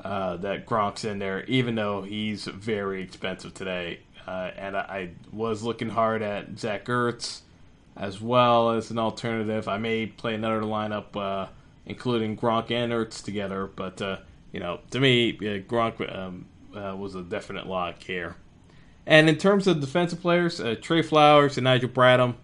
uh, 0.02 0.36
that 0.38 0.66
Gronk's 0.66 1.04
in 1.04 1.18
there, 1.18 1.44
even 1.44 1.74
though 1.74 2.02
he's 2.02 2.44
very 2.44 3.02
expensive 3.02 3.52
today. 3.54 4.00
Uh, 4.26 4.50
and 4.56 4.76
I, 4.76 4.80
I 4.80 5.10
was 5.32 5.62
looking 5.62 5.90
hard 5.90 6.22
at 6.22 6.58
Zach 6.58 6.86
Ertz 6.86 7.40
as 7.96 8.20
well 8.20 8.70
as 8.70 8.90
an 8.90 8.98
alternative. 8.98 9.68
I 9.68 9.78
may 9.78 10.06
play 10.06 10.34
another 10.34 10.62
lineup, 10.62 11.48
including 11.86 12.36
Gronk 12.36 12.70
and 12.70 12.92
Ertz 12.92 13.22
together, 13.22 13.66
but 13.66 14.00
you 14.54 14.60
know, 14.60 14.78
to 14.92 15.00
me, 15.00 15.32
Gronk 15.32 16.16
um, 16.16 16.46
uh, 16.76 16.94
was 16.96 17.16
a 17.16 17.22
definite 17.22 17.66
lock 17.66 18.00
here. 18.00 18.36
And 19.04 19.28
in 19.28 19.36
terms 19.36 19.66
of 19.66 19.80
defensive 19.80 20.20
players, 20.22 20.60
uh, 20.60 20.76
Trey 20.80 21.02
Flowers 21.02 21.58
and 21.58 21.64
Nigel 21.64 21.88
Bradham, 21.88 22.36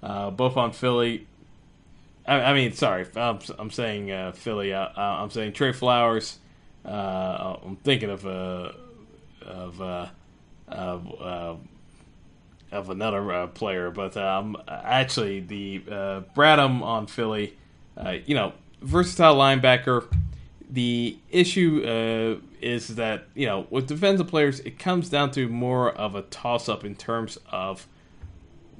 uh, 0.00 0.30
both 0.30 0.56
on 0.56 0.70
Philly. 0.70 1.26
I, 2.24 2.40
I, 2.40 2.54
mean, 2.54 2.72
sorry, 2.72 3.04
I'm, 3.16 3.40
I'm 3.58 3.72
saying 3.72 4.12
uh, 4.12 4.30
Philly. 4.30 4.72
Uh, 4.72 4.84
uh, 4.96 5.18
I'm 5.20 5.30
saying 5.30 5.54
Trey 5.54 5.72
Flowers. 5.72 6.38
I'm 6.84 7.76
thinking 7.82 8.10
of 8.10 8.24
of 8.24 8.80
of, 10.68 11.60
of 12.70 12.90
another 12.90 13.48
player, 13.48 13.90
but 13.90 14.16
um, 14.16 14.56
actually 14.68 15.40
the 15.40 15.80
Bradham 16.36 16.82
on 16.82 17.08
Philly. 17.08 17.56
you 18.24 18.36
know, 18.36 18.52
versatile 18.80 19.34
linebacker 19.34 20.06
the 20.68 21.18
issue 21.30 21.82
uh, 21.84 22.44
is 22.60 22.96
that 22.96 23.26
you 23.34 23.46
know 23.46 23.66
with 23.70 23.86
defensive 23.86 24.28
players, 24.28 24.60
it 24.60 24.78
comes 24.78 25.08
down 25.08 25.30
to 25.32 25.48
more 25.48 25.90
of 25.90 26.14
a 26.14 26.22
toss 26.22 26.68
up 26.68 26.84
in 26.84 26.94
terms 26.94 27.38
of 27.50 27.86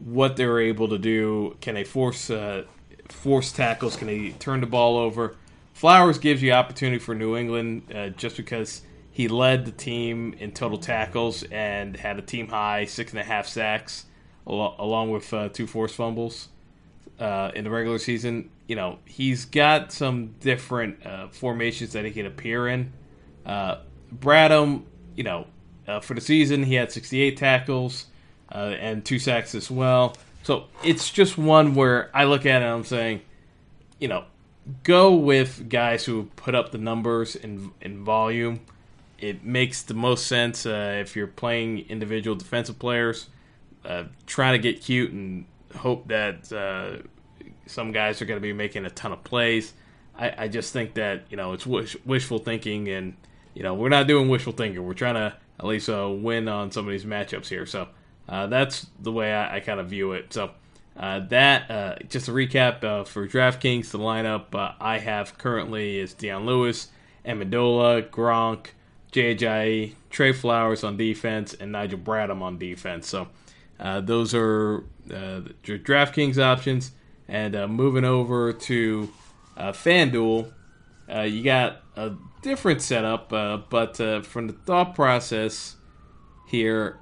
what 0.05 0.37
they're 0.37 0.61
able 0.61 0.89
to 0.89 0.99
do. 0.99 1.57
Can 1.61 1.75
they 1.75 1.85
force 1.85 2.31
uh, 2.31 2.65
force 3.09 3.53
tackles? 3.53 3.97
Can 3.97 4.09
they 4.09 4.31
turn 4.31 4.61
the 4.61 4.67
ball 4.67 4.97
over? 4.97 5.37
Flowers 5.73 6.19
gives 6.19 6.43
you 6.43 6.53
opportunity 6.53 6.99
for 6.99 7.15
New 7.15 7.37
England 7.37 7.93
uh, 7.95 8.09
just 8.09 8.37
because 8.37 8.83
he 9.11 9.29
led 9.29 9.67
the 9.67 9.73
team 9.73 10.35
in 10.39 10.53
total 10.53 10.79
tackles 10.79 11.43
and 11.45 11.97
had 11.97 12.19
a 12.19 12.23
team 12.23 12.49
high 12.49 12.85
six 12.87 13.13
and 13.13 13.21
a 13.21 13.25
half 13.25 13.47
sacks, 13.47 14.07
along 14.47 15.11
with 15.11 15.33
uh, 15.33 15.49
two 15.51 15.67
forced 15.67 15.95
fumbles 15.95 16.49
uh, 17.21 17.51
in 17.55 17.65
the 17.65 17.71
regular 17.71 17.99
season 17.99 18.51
you 18.67 18.77
know, 18.77 18.99
he's 19.05 19.45
got 19.45 19.93
some 19.93 20.35
different 20.41 21.05
uh, 21.07 21.29
formations 21.29 21.93
that 21.93 22.05
he 22.05 22.11
can 22.11 22.27
appear 22.27 22.69
in. 22.69 22.93
Uh, 23.45 23.77
Bradham, 24.15 24.83
you 25.15 25.25
know, 25.25 25.47
uh, 25.87 26.01
for 26.01 26.15
the 26.15 26.21
season, 26.21 26.65
he 26.65 26.75
had 26.75 26.91
68 26.91 27.37
tackles 27.37 28.07
uh, 28.53 28.75
and 28.79 29.05
two 29.05 29.19
sacks 29.19 29.55
as 29.55 29.71
well. 29.71 30.17
So 30.43 30.67
it's 30.83 31.11
just 31.11 31.39
one 31.39 31.75
where 31.75 32.11
I 32.15 32.25
look 32.25 32.47
at 32.47 32.63
it 32.63 32.65
and 32.65 32.75
I'm 32.75 32.85
saying, 32.85 33.23
you 33.99 34.09
know, 34.09 34.25
go 34.83 35.15
with 35.15 35.69
guys 35.69 36.05
who 36.05 36.25
put 36.37 36.55
up 36.55 36.73
the 36.73 36.79
numbers 36.79 37.37
in, 37.37 37.71
in 37.81 38.05
volume. 38.05 38.61
It 39.19 39.45
makes 39.45 39.83
the 39.83 39.95
most 39.95 40.27
sense 40.27 40.67
uh, 40.67 40.99
if 41.01 41.17
you're 41.17 41.27
playing 41.27 41.87
individual 41.89 42.37
defensive 42.37 42.79
players. 42.79 43.29
Uh, 43.85 44.05
try 44.27 44.53
to 44.53 44.59
get 44.59 44.83
cute 44.83 45.13
and 45.13 45.47
hope 45.77 46.09
that 46.09 46.53
some 47.67 47.93
guys 47.93 48.23
are 48.23 48.25
going 48.25 48.39
to 48.39 48.43
be 48.43 48.53
making 48.53 48.85
a 48.85 48.91
ton 48.91 49.13
of 49.13 49.23
plays. 49.25 49.73
I, 50.19 50.45
I 50.45 50.49
just 50.49 50.73
think 50.73 50.95
that 50.95 51.25
you 51.31 51.37
know 51.37 51.53
it's 51.53 51.67
wish, 51.67 51.97
wishful 52.05 52.39
thinking, 52.39 52.89
and 52.89 53.17
you 53.55 53.63
know 53.63 53.75
we're 53.75 53.89
not 53.89 54.07
doing 54.07 54.29
wishful 54.29 54.53
thinking. 54.53 54.85
We're 54.85 54.95
trying 54.95 55.15
to 55.15 55.35
at 55.59 55.67
least 55.67 55.89
uh, 55.89 56.09
win 56.09 56.49
on 56.49 56.71
some 56.71 56.87
of 56.87 56.93
these 56.93 57.05
matchups 57.05 57.49
here. 57.49 57.67
So 57.67 57.89
uh, 58.29 58.47
that's 58.47 58.87
the 59.01 59.13
way 59.13 59.33
I, 59.33 59.57
I 59.57 59.61
kind 59.61 59.81
of 59.81 59.89
view 59.89 60.13
it. 60.13 60.33
So 60.33 60.51
uh, 60.97 61.21
that 61.29 61.71
uh, 61.71 61.97
just 62.09 62.29
a 62.29 62.31
recap 62.31 62.83
uh, 62.83 63.05
for 63.05 63.27
DraftKings. 63.27 63.91
The 63.91 63.99
lineup 63.99 64.55
uh, 64.55 64.73
I 64.81 64.99
have 64.99 65.37
currently 65.39 65.99
is 65.99 66.15
Dion 66.15 66.47
Lewis, 66.47 66.89
Amendola, 67.25 68.09
Gronk, 68.09 68.69
J.J. 69.13 69.95
Trey 70.11 70.33
Flowers 70.33 70.85
on 70.85 70.97
defense, 70.97 71.55
and 71.55 71.73
Nigel 71.73 71.99
Bradham 71.99 72.43
on 72.43 72.59
defense. 72.59 73.09
So 73.09 73.29
those 73.79 74.35
are 74.35 74.85
the 75.07 75.55
DraftKings 75.65 76.39
options. 76.39 76.93
And 77.29 77.57
uh, 77.57 77.67
moving 77.67 78.05
over 78.05 78.53
to 78.53 79.13
uh, 79.57 79.73
FanDuel, 79.73 80.53
uh, 81.13 81.23
you 81.23 81.43
got 81.43 81.83
a 81.97 82.13
different 82.43 82.83
setup, 82.83 83.33
uh, 83.33 83.59
but 83.69 84.01
uh, 84.01 84.23
from 84.23 84.49
the 84.49 84.53
thought 84.53 84.95
process 84.95 85.77
here, 86.47 86.99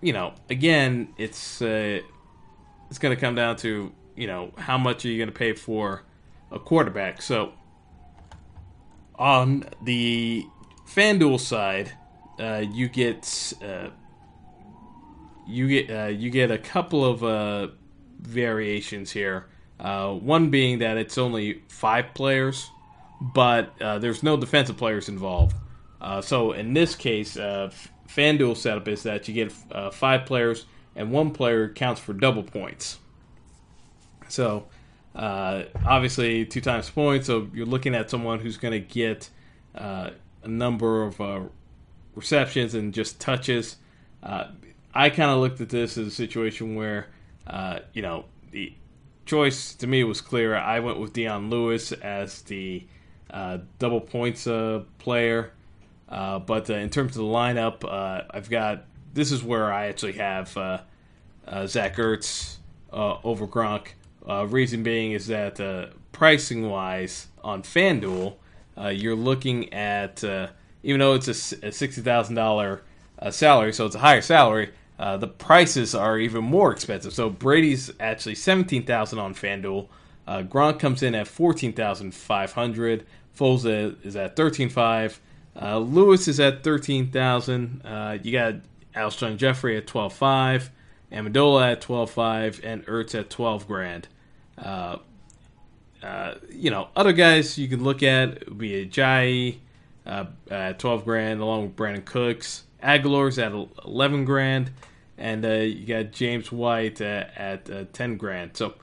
you 0.00 0.12
know, 0.12 0.34
again, 0.48 1.12
it's 1.18 1.60
uh, 1.60 2.00
it's 2.88 2.98
going 2.98 3.14
to 3.14 3.20
come 3.20 3.34
down 3.34 3.56
to 3.56 3.92
you 4.16 4.26
know 4.26 4.52
how 4.56 4.78
much 4.78 5.04
are 5.04 5.08
you 5.08 5.18
going 5.18 5.28
to 5.28 5.34
pay 5.34 5.52
for 5.52 6.04
a 6.50 6.58
quarterback. 6.58 7.20
So 7.20 7.52
on 9.16 9.64
the 9.82 10.46
FanDuel 10.86 11.40
side, 11.40 11.92
you 12.72 12.88
get 12.88 13.52
you 15.46 15.68
get 15.68 16.12
you 16.14 16.30
get 16.30 16.50
a 16.50 16.58
couple 16.58 17.04
of 17.04 17.72
variations 18.20 19.10
here. 19.10 19.46
Uh, 19.80 20.12
one 20.14 20.50
being 20.50 20.80
that 20.80 20.96
it's 20.96 21.18
only 21.18 21.62
five 21.68 22.12
players, 22.14 22.70
but 23.20 23.80
uh, 23.80 23.98
there's 23.98 24.22
no 24.22 24.36
defensive 24.36 24.76
players 24.76 25.08
involved. 25.08 25.54
Uh, 26.00 26.20
so 26.20 26.52
in 26.52 26.74
this 26.74 26.94
case, 26.94 27.36
uh, 27.36 27.70
FanDuel 28.08 28.56
setup 28.56 28.88
is 28.88 29.04
that 29.04 29.28
you 29.28 29.34
get 29.34 29.52
uh, 29.70 29.90
five 29.90 30.26
players 30.26 30.66
and 30.96 31.12
one 31.12 31.30
player 31.30 31.68
counts 31.68 32.00
for 32.00 32.12
double 32.12 32.42
points. 32.42 32.98
So 34.28 34.66
uh, 35.14 35.64
obviously 35.86 36.44
two 36.44 36.60
times 36.60 36.90
points. 36.90 37.26
So 37.26 37.48
you're 37.54 37.66
looking 37.66 37.94
at 37.94 38.10
someone 38.10 38.40
who's 38.40 38.56
going 38.56 38.72
to 38.72 38.80
get 38.80 39.30
a 39.74 40.12
number 40.44 41.04
of 41.04 41.50
receptions 42.16 42.74
and 42.74 42.92
just 42.92 43.20
touches. 43.20 43.76
I 44.22 45.10
kind 45.10 45.30
of 45.30 45.38
looked 45.38 45.60
at 45.60 45.68
this 45.68 45.96
as 45.98 46.08
a 46.08 46.10
situation 46.10 46.74
where 46.74 47.06
you 47.92 48.02
know 48.02 48.24
the 48.50 48.72
choice 49.28 49.74
to 49.74 49.86
me 49.86 50.02
was 50.04 50.20
clear. 50.20 50.56
I 50.56 50.80
went 50.80 50.98
with 50.98 51.12
Dion 51.12 51.50
Lewis 51.50 51.92
as 51.92 52.42
the 52.42 52.84
uh, 53.30 53.58
double 53.78 54.00
points 54.00 54.46
uh, 54.46 54.82
player. 54.98 55.52
Uh, 56.08 56.38
but 56.38 56.70
uh, 56.70 56.74
in 56.74 56.88
terms 56.88 57.10
of 57.10 57.22
the 57.22 57.28
lineup, 57.28 57.84
uh, 57.84 58.24
I've 58.30 58.48
got 58.48 58.84
this 59.12 59.30
is 59.30 59.42
where 59.42 59.70
I 59.72 59.86
actually 59.88 60.14
have 60.14 60.56
uh, 60.56 60.78
Zach 61.66 61.96
Ertz 61.96 62.56
over 62.90 63.46
Gronk. 63.46 63.88
Reason 64.26 64.82
being 64.82 65.12
is 65.12 65.26
that 65.26 65.92
pricing 66.12 66.68
wise 66.68 67.28
on 67.44 67.62
FanDuel, 67.62 68.36
you're 68.92 69.14
looking 69.14 69.72
at 69.72 70.24
even 70.82 71.00
though 71.00 71.14
it's 71.14 71.28
a, 71.28 71.66
a 71.66 71.72
sixty 71.72 72.00
thousand 72.00 72.36
dollar 72.36 72.82
salary, 73.30 73.72
so 73.72 73.84
it's 73.84 73.94
a 73.94 74.00
higher 74.00 74.22
salary. 74.22 74.70
The 74.98 75.28
prices 75.28 75.94
are 75.94 76.18
even 76.18 76.44
more 76.44 76.72
expensive. 76.72 77.12
So 77.12 77.30
Brady's 77.30 77.90
actually 78.00 78.34
seventeen 78.34 78.84
thousand 78.84 79.18
on 79.20 79.34
FanDuel. 79.34 79.88
Gronk 80.26 80.78
comes 80.78 81.02
in 81.02 81.14
at 81.14 81.26
fourteen 81.26 81.72
thousand 81.72 82.14
five 82.14 82.52
hundred. 82.52 83.06
Foles 83.38 83.64
is 84.04 84.16
at 84.16 84.34
thirteen 84.34 84.68
five. 84.68 85.20
Uh, 85.60 85.78
Lewis 85.78 86.28
is 86.28 86.38
at 86.40 86.62
thirteen 86.62 87.10
thousand. 87.10 87.82
Uh, 87.84 88.18
you 88.22 88.32
got 88.32 88.54
Alshon 88.94 89.36
Jeffery 89.36 89.76
at 89.76 89.86
twelve 89.86 90.12
five, 90.12 90.70
Amendola 91.12 91.72
at 91.72 91.80
twelve 91.80 92.10
five, 92.10 92.60
and 92.64 92.84
Ertz 92.86 93.14
at 93.18 93.30
twelve 93.30 93.66
grand. 93.66 94.08
Uh, 94.56 94.98
uh, 96.02 96.34
you 96.50 96.70
know, 96.70 96.88
other 96.94 97.12
guys 97.12 97.58
you 97.58 97.68
can 97.68 97.82
look 97.82 98.02
at 98.02 98.48
would 98.48 98.58
be 98.58 98.86
Ajayi 98.86 99.58
uh, 100.06 100.26
at 100.50 100.78
twelve 100.78 101.04
grand, 101.04 101.40
along 101.40 101.62
with 101.62 101.76
Brandin 101.76 102.04
Cooks. 102.04 102.64
Agholor's 102.82 103.38
at 103.38 103.52
eleven 103.84 104.24
grand, 104.24 104.70
and 105.18 105.44
uh, 105.44 105.48
you 105.48 105.86
got 105.86 106.12
James 106.12 106.50
White 106.50 107.00
at 107.00 107.92
ten 107.92 108.16
grand. 108.16 108.56
So, 108.56 108.74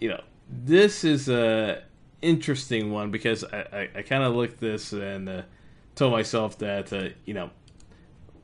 you 0.00 0.08
know, 0.08 0.22
this 0.48 1.04
is 1.04 1.28
a 1.28 1.82
interesting 2.22 2.90
one 2.90 3.10
because 3.10 3.44
I, 3.44 3.58
I, 3.72 3.88
I 3.96 4.02
kind 4.02 4.24
of 4.24 4.34
looked 4.34 4.58
this 4.58 4.92
and 4.92 5.44
told 5.94 6.12
myself 6.12 6.58
that 6.58 6.92
uh, 6.92 7.08
you 7.24 7.34
know 7.34 7.50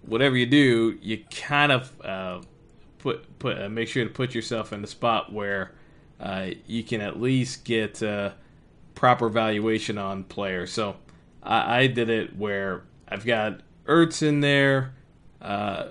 whatever 0.03 0.37
you 0.37 0.47
do, 0.47 0.99
you 1.03 1.25
kind 1.31 1.73
of 1.73 2.01
uh, 2.03 2.41
put 2.99 3.39
put 3.39 3.61
uh, 3.61 3.69
make 3.69 3.89
sure 3.89 4.05
to 4.05 4.11
put 4.11 4.35
yourself 4.35 4.73
in 4.73 4.83
the 4.83 4.89
spot 4.89 5.33
where 5.33 5.73
uh, 6.21 6.51
you 6.67 6.83
can 6.83 7.01
at 7.01 7.21
least 7.21 7.65
get 7.65 8.03
uh, 8.03 8.31
proper 8.95 9.29
valuation 9.29 9.99
on 9.99 10.25
players. 10.25 10.73
So 10.73 10.97
I, 11.43 11.81
I, 11.81 11.87
did 11.87 12.11
it 12.11 12.37
where 12.37 12.83
I've 13.09 13.25
got 13.25 13.61
Ertz 13.87 14.23
in 14.23 14.41
there. 14.41 14.95
Uh, 15.41 15.89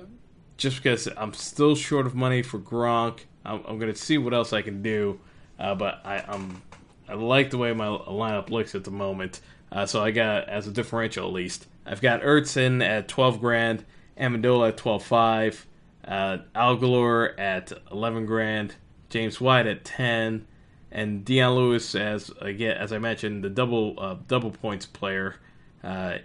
just 0.59 0.83
because 0.83 1.07
I'm 1.17 1.33
still 1.33 1.75
short 1.75 2.05
of 2.05 2.13
money 2.13 2.43
for 2.43 2.59
Gronk, 2.59 3.21
I'm, 3.43 3.63
I'm 3.67 3.79
going 3.79 3.91
to 3.91 3.99
see 3.99 4.17
what 4.19 4.33
else 4.33 4.53
I 4.53 4.61
can 4.61 4.83
do. 4.83 5.19
but 5.57 6.01
I, 6.05 6.23
I'm 6.27 6.61
I 7.09 7.15
like 7.15 7.49
the 7.49 7.57
way 7.57 7.73
my 7.73 7.87
lineup 7.87 8.51
looks 8.51 8.75
at 8.75 8.83
the 8.83 8.91
moment. 8.91 9.41
Uh, 9.71 9.85
so 9.85 10.03
I 10.03 10.11
got 10.11 10.47
as 10.47 10.67
a 10.67 10.71
differential 10.71 11.27
at 11.27 11.33
least. 11.33 11.67
I've 11.85 12.01
got 12.01 12.21
Ertz 12.21 12.55
in 12.55 12.81
at 12.83 13.07
12 13.07 13.39
grand, 13.39 13.83
Amendola 14.17 14.69
at 14.69 14.77
12.5, 14.77 15.65
uh, 16.05 16.37
Agholor 16.55 17.37
at 17.39 17.71
11 17.91 18.27
grand, 18.27 18.75
James 19.09 19.41
White 19.41 19.65
at 19.65 19.83
10, 19.85 20.45
and 20.91 21.25
Dion 21.25 21.55
Lewis 21.55 21.95
as 21.95 22.31
again 22.41 22.77
as 22.77 22.91
I 22.93 22.97
mentioned 22.99 23.43
the 23.43 23.49
double 23.49 23.95
uh, 23.99 24.15
double 24.27 24.51
points 24.51 24.85
player 24.85 25.35
uh, 25.83 26.17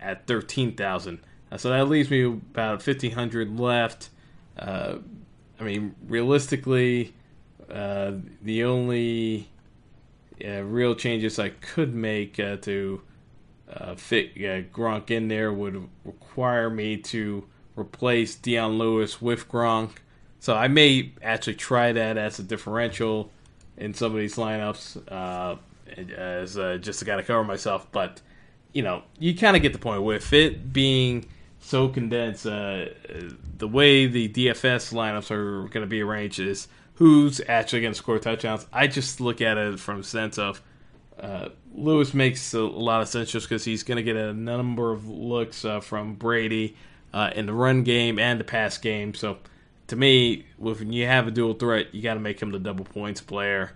at 0.00 0.26
13,000. 0.26 1.20
Uh, 1.50 1.56
so 1.56 1.70
that 1.70 1.88
leaves 1.88 2.10
me 2.10 2.24
about 2.24 2.86
1,500 2.86 3.58
left. 3.58 4.10
Uh, 4.58 4.96
I 5.58 5.64
mean, 5.64 5.94
realistically, 6.06 7.14
uh, 7.70 8.12
the 8.42 8.64
only 8.64 9.48
uh, 10.44 10.62
real 10.62 10.94
changes 10.94 11.38
I 11.38 11.50
could 11.50 11.94
make 11.94 12.38
uh, 12.38 12.56
to 12.58 13.02
uh, 13.72 13.94
fit 13.94 14.34
Gronk 14.72 15.10
in 15.10 15.28
there 15.28 15.52
would 15.52 15.88
require 16.04 16.70
me 16.70 16.96
to 16.96 17.44
replace 17.76 18.34
Dion 18.34 18.78
Lewis 18.78 19.20
with 19.20 19.48
Gronk. 19.48 19.90
So 20.40 20.54
I 20.54 20.68
may 20.68 21.12
actually 21.22 21.56
try 21.56 21.92
that 21.92 22.16
as 22.16 22.38
a 22.38 22.42
differential 22.42 23.30
in 23.76 23.94
some 23.94 24.12
of 24.12 24.18
these 24.18 24.36
lineups 24.36 25.60
as 26.16 26.54
just 26.82 27.00
to 27.00 27.04
kind 27.04 27.20
of 27.20 27.26
cover 27.26 27.44
myself. 27.44 27.90
But 27.90 28.20
you 28.72 28.82
know, 28.82 29.02
you 29.18 29.34
kind 29.36 29.56
of 29.56 29.62
get 29.62 29.72
the 29.72 29.78
point 29.78 30.02
with 30.02 30.32
it 30.32 30.72
being 30.72 31.26
so 31.60 31.88
condensed. 31.88 32.46
Uh, 32.46 32.86
the 33.56 33.68
way 33.68 34.06
the 34.06 34.28
DFS 34.28 34.92
lineups 34.92 35.30
are 35.30 35.68
going 35.68 35.82
to 35.82 35.86
be 35.86 36.02
arranged 36.02 36.40
is 36.40 36.68
who's 36.94 37.40
actually 37.48 37.80
going 37.80 37.92
to 37.92 37.98
score 37.98 38.18
touchdowns. 38.18 38.66
I 38.72 38.86
just 38.86 39.20
look 39.20 39.40
at 39.40 39.56
it 39.56 39.78
from 39.78 40.00
a 40.00 40.04
sense 40.04 40.38
of 40.38 40.62
uh, 41.20 41.48
Lewis 41.74 42.14
makes 42.14 42.54
a 42.54 42.60
lot 42.60 43.02
of 43.02 43.08
sense 43.08 43.30
just 43.30 43.48
because 43.48 43.64
he's 43.64 43.82
going 43.82 43.96
to 43.96 44.02
get 44.02 44.16
a 44.16 44.32
number 44.32 44.92
of 44.92 45.08
looks 45.08 45.64
uh, 45.64 45.80
from 45.80 46.14
Brady 46.14 46.76
uh, 47.12 47.30
in 47.34 47.46
the 47.46 47.52
run 47.52 47.82
game 47.82 48.18
and 48.18 48.38
the 48.38 48.44
pass 48.44 48.78
game. 48.78 49.14
So 49.14 49.38
to 49.88 49.96
me, 49.96 50.46
when 50.56 50.92
you 50.92 51.06
have 51.06 51.26
a 51.26 51.30
dual 51.30 51.54
threat, 51.54 51.94
you 51.94 52.02
got 52.02 52.14
to 52.14 52.20
make 52.20 52.40
him 52.40 52.52
the 52.52 52.58
double 52.58 52.84
points 52.84 53.20
player. 53.20 53.72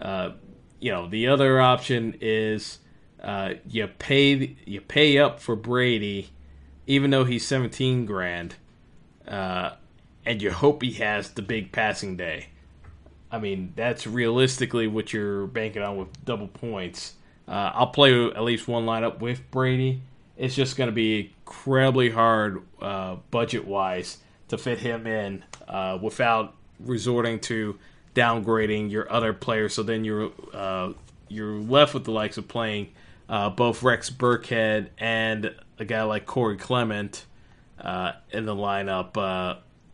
Uh, 0.00 0.32
you 0.80 0.90
know, 0.90 1.08
the 1.08 1.28
other 1.28 1.60
option 1.60 2.16
is 2.20 2.78
uh, 3.22 3.54
you 3.68 3.86
pay 3.86 4.56
you 4.64 4.80
pay 4.80 5.18
up 5.18 5.40
for 5.40 5.56
Brady, 5.56 6.30
even 6.86 7.10
though 7.10 7.24
he's 7.24 7.46
seventeen 7.46 8.06
grand, 8.06 8.54
uh, 9.26 9.72
and 10.24 10.42
you 10.42 10.50
hope 10.50 10.82
he 10.82 10.92
has 10.92 11.30
the 11.30 11.42
big 11.42 11.72
passing 11.72 12.16
day. 12.16 12.48
I 13.30 13.38
mean, 13.38 13.72
that's 13.74 14.06
realistically 14.06 14.86
what 14.86 15.12
you're 15.12 15.46
banking 15.46 15.82
on 15.82 15.96
with 15.96 16.24
double 16.24 16.48
points. 16.48 17.14
Uh, 17.48 17.70
I'll 17.74 17.88
play 17.88 18.26
at 18.26 18.42
least 18.42 18.68
one 18.68 18.86
lineup 18.86 19.20
with 19.20 19.50
Brady. 19.50 20.02
It's 20.36 20.54
just 20.54 20.76
going 20.76 20.88
to 20.88 20.94
be 20.94 21.32
incredibly 21.46 22.10
hard 22.10 22.62
uh, 22.80 23.16
budget 23.30 23.66
wise 23.66 24.18
to 24.48 24.58
fit 24.58 24.78
him 24.78 25.06
in 25.06 25.44
uh, 25.66 25.98
without 26.00 26.54
resorting 26.78 27.40
to 27.40 27.78
downgrading 28.14 28.90
your 28.90 29.10
other 29.12 29.32
players. 29.32 29.74
So 29.74 29.82
then 29.82 30.04
you're 30.04 30.30
uh, 30.52 30.92
you're 31.28 31.58
left 31.58 31.94
with 31.94 32.04
the 32.04 32.12
likes 32.12 32.36
of 32.36 32.46
playing 32.48 32.92
uh, 33.28 33.50
both 33.50 33.82
Rex 33.82 34.10
Burkhead 34.10 34.88
and 34.98 35.54
a 35.78 35.84
guy 35.84 36.02
like 36.02 36.26
Corey 36.26 36.56
Clement 36.56 37.26
uh, 37.80 38.12
in 38.30 38.46
the 38.46 38.54
lineup. 38.54 39.16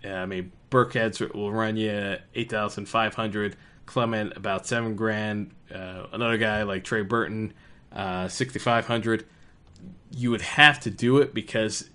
I 0.05 0.27
mean, 0.27 0.53
Burkhead 0.71 1.35
will 1.35 1.53
run 1.53 1.77
you 1.77 2.17
eight 2.35 2.51
thousand 2.51 2.87
five 2.87 3.15
hundred. 3.15 3.57
Clement 3.85 4.33
about 4.37 4.67
seven 4.67 4.97
grand. 4.97 5.51
Uh, 5.73 6.07
another 6.13 6.39
guy 6.39 6.63
like 6.63 6.85
Trey 6.85 7.03
Burton, 7.03 7.53
uh, 7.93 8.29
sixty 8.29 8.59
five 8.59 8.87
hundred. 8.87 9.27
You 10.11 10.31
would 10.31 10.41
have 10.41 10.81
to 10.81 10.91
do 10.91 11.19
it 11.19 11.35
because 11.35 11.91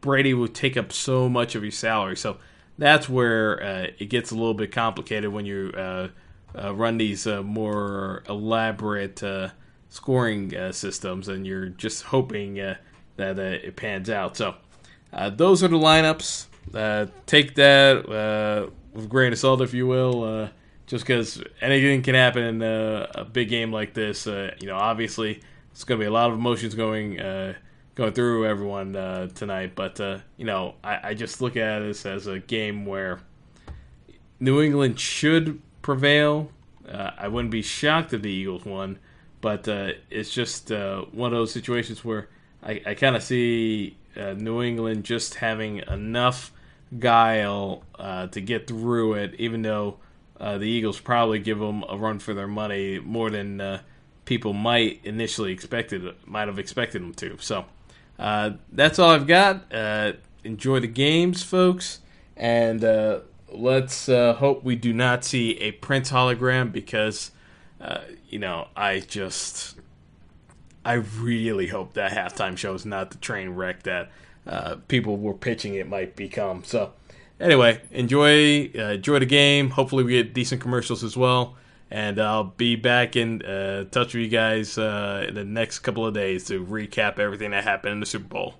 Brady 0.00 0.34
would 0.34 0.54
take 0.54 0.76
up 0.76 0.92
so 0.92 1.28
much 1.28 1.54
of 1.54 1.62
your 1.62 1.72
salary. 1.72 2.16
So 2.16 2.38
that's 2.76 3.08
where 3.08 3.62
uh, 3.62 3.86
it 3.98 4.06
gets 4.06 4.30
a 4.30 4.34
little 4.34 4.54
bit 4.54 4.72
complicated 4.72 5.32
when 5.32 5.46
you 5.46 5.72
uh, 5.74 6.08
uh, 6.54 6.74
run 6.74 6.98
these 6.98 7.26
uh, 7.26 7.42
more 7.42 8.22
elaborate 8.28 9.22
scoring 9.88 10.52
systems, 10.72 11.28
and 11.28 11.46
you're 11.46 11.68
just 11.68 12.04
hoping 12.04 12.54
that 12.54 13.38
it 13.38 13.76
pans 13.76 14.10
out. 14.10 14.36
So 14.36 14.54
those 15.32 15.62
are 15.62 15.68
the 15.68 15.76
lineups 15.76 16.46
uh, 16.74 17.06
take 17.26 17.54
that 17.56 18.08
uh, 18.08 18.70
with 18.92 19.04
a 19.04 19.08
grain 19.08 19.32
of 19.32 19.38
salt, 19.38 19.60
if 19.60 19.74
you 19.74 19.86
will. 19.86 20.24
Uh, 20.24 20.48
just 20.86 21.04
because 21.04 21.42
anything 21.60 22.02
can 22.02 22.14
happen 22.14 22.44
in 22.44 22.62
a, 22.62 23.26
big 23.32 23.48
game 23.48 23.72
like 23.72 23.92
this. 23.92 24.26
Uh, 24.26 24.54
you 24.60 24.68
know, 24.68 24.76
obviously, 24.76 25.40
it's 25.72 25.82
going 25.82 25.98
to 25.98 26.04
be 26.04 26.06
a 26.06 26.12
lot 26.12 26.30
of 26.30 26.36
emotions 26.36 26.74
going 26.74 27.20
uh, 27.20 27.54
going 27.96 28.12
through 28.12 28.46
everyone 28.46 28.94
uh, 28.94 29.26
tonight. 29.28 29.72
But 29.74 29.98
you 30.36 30.44
know, 30.44 30.74
I, 30.84 31.08
I, 31.08 31.14
just 31.14 31.40
look 31.40 31.56
at 31.56 31.80
this 31.80 32.06
as 32.06 32.28
a 32.28 32.38
game 32.38 32.86
where 32.86 33.20
New 34.38 34.62
England 34.62 35.00
should 35.00 35.60
prevail. 35.82 36.50
I 36.88 37.26
wouldn't 37.26 37.50
be 37.50 37.62
shocked 37.62 38.12
if 38.12 38.22
the 38.22 38.30
Eagles 38.30 38.64
won, 38.64 39.00
but 39.46 39.68
it's 40.10 40.30
just 40.30 40.70
one 40.70 41.32
of 41.32 41.38
those 41.38 41.52
situations 41.52 42.04
where 42.04 42.28
I, 42.62 42.82
I 42.84 42.94
kind 42.94 43.14
of 43.14 43.22
see 43.22 43.96
New 44.16 44.62
England 44.62 45.04
just 45.04 45.36
having 45.36 45.78
enough 45.88 46.52
guile 46.98 47.84
uh, 47.98 48.26
to 48.28 48.40
get 48.40 48.66
through 48.66 49.14
it, 49.14 49.34
even 49.38 49.62
though 49.62 49.98
uh, 50.40 50.58
the 50.58 50.64
Eagles 50.64 51.00
probably 51.00 51.38
give 51.38 51.58
them 51.58 51.84
a 51.88 51.96
run 51.96 52.18
for 52.18 52.34
their 52.34 52.46
money 52.46 52.98
more 52.98 53.30
than 53.30 53.60
uh, 53.60 53.80
people 54.24 54.52
might 54.52 55.00
initially 55.04 55.52
expected 55.52 56.02
might 56.26 56.48
have 56.48 56.58
expected 56.58 57.02
them 57.02 57.14
to. 57.14 57.36
So 57.40 57.64
uh, 58.18 58.52
that's 58.72 58.98
all 58.98 59.10
I've 59.10 59.26
got. 59.26 59.72
Uh, 59.72 60.12
enjoy 60.44 60.80
the 60.80 60.88
games, 60.88 61.42
folks, 61.42 62.00
and 62.36 62.84
uh, 62.84 63.20
let's 63.52 64.06
hope 64.06 64.64
we 64.64 64.76
do 64.76 64.92
not 64.92 65.24
see 65.24 65.58
a 65.58 65.72
Prince 65.72 66.10
hologram 66.10 66.72
because 66.72 67.30
you 68.28 68.38
know 68.38 68.68
I 68.76 69.00
just. 69.00 69.78
I 70.84 70.94
really 70.94 71.66
hope 71.66 71.94
that 71.94 72.12
halftime 72.12 72.56
show 72.56 72.72
is 72.74 72.86
not 72.86 73.10
the 73.10 73.18
train 73.18 73.50
wreck 73.50 73.82
that 73.82 74.08
uh, 74.46 74.76
people 74.86 75.16
were 75.16 75.34
pitching 75.34 75.74
it 75.74 75.88
might 75.88 76.14
become. 76.14 76.62
So, 76.62 76.92
anyway, 77.40 77.80
enjoy 77.90 78.70
uh, 78.78 78.92
enjoy 78.92 79.18
the 79.18 79.26
game. 79.26 79.70
Hopefully, 79.70 80.04
we 80.04 80.12
get 80.12 80.32
decent 80.32 80.60
commercials 80.60 81.02
as 81.02 81.16
well. 81.16 81.56
And 81.90 82.20
I'll 82.20 82.44
be 82.44 82.74
back 82.74 83.14
in 83.14 83.42
uh, 83.42 83.84
touch 83.84 84.14
with 84.14 84.24
you 84.24 84.28
guys 84.28 84.76
uh, 84.76 85.24
in 85.28 85.34
the 85.34 85.44
next 85.44 85.80
couple 85.80 86.04
of 86.04 86.14
days 86.14 86.44
to 86.46 86.64
recap 86.64 87.18
everything 87.18 87.52
that 87.52 87.64
happened 87.64 87.92
in 87.92 88.00
the 88.00 88.06
Super 88.06 88.26
Bowl. 88.26 88.54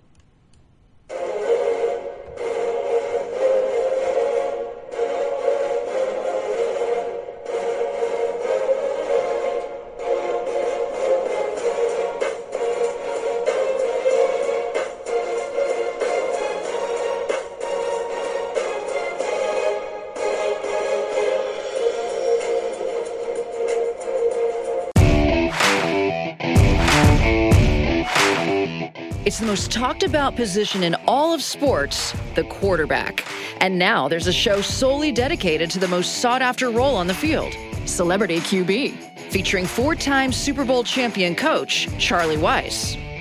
Most 29.57 29.72
talked 29.72 30.02
about 30.02 30.36
position 30.36 30.82
in 30.82 30.94
all 31.07 31.32
of 31.32 31.42
sports, 31.42 32.12
the 32.34 32.44
quarterback. 32.44 33.26
And 33.62 33.78
now 33.78 34.07
there's 34.07 34.26
a 34.26 34.32
show 34.32 34.61
solely 34.61 35.12
dedicated 35.12 35.70
to 35.70 35.78
the 35.78 35.88
most 35.88 36.18
sought 36.18 36.42
after 36.42 36.68
role 36.68 36.94
on 36.94 37.07
the 37.07 37.14
field 37.14 37.54
Celebrity 37.86 38.40
QB, 38.40 38.98
featuring 39.30 39.64
four 39.64 39.94
time 39.94 40.30
Super 40.30 40.62
Bowl 40.62 40.84
champion 40.84 41.34
coach 41.34 41.88
Charlie 41.98 42.36
Weis. 42.36 42.98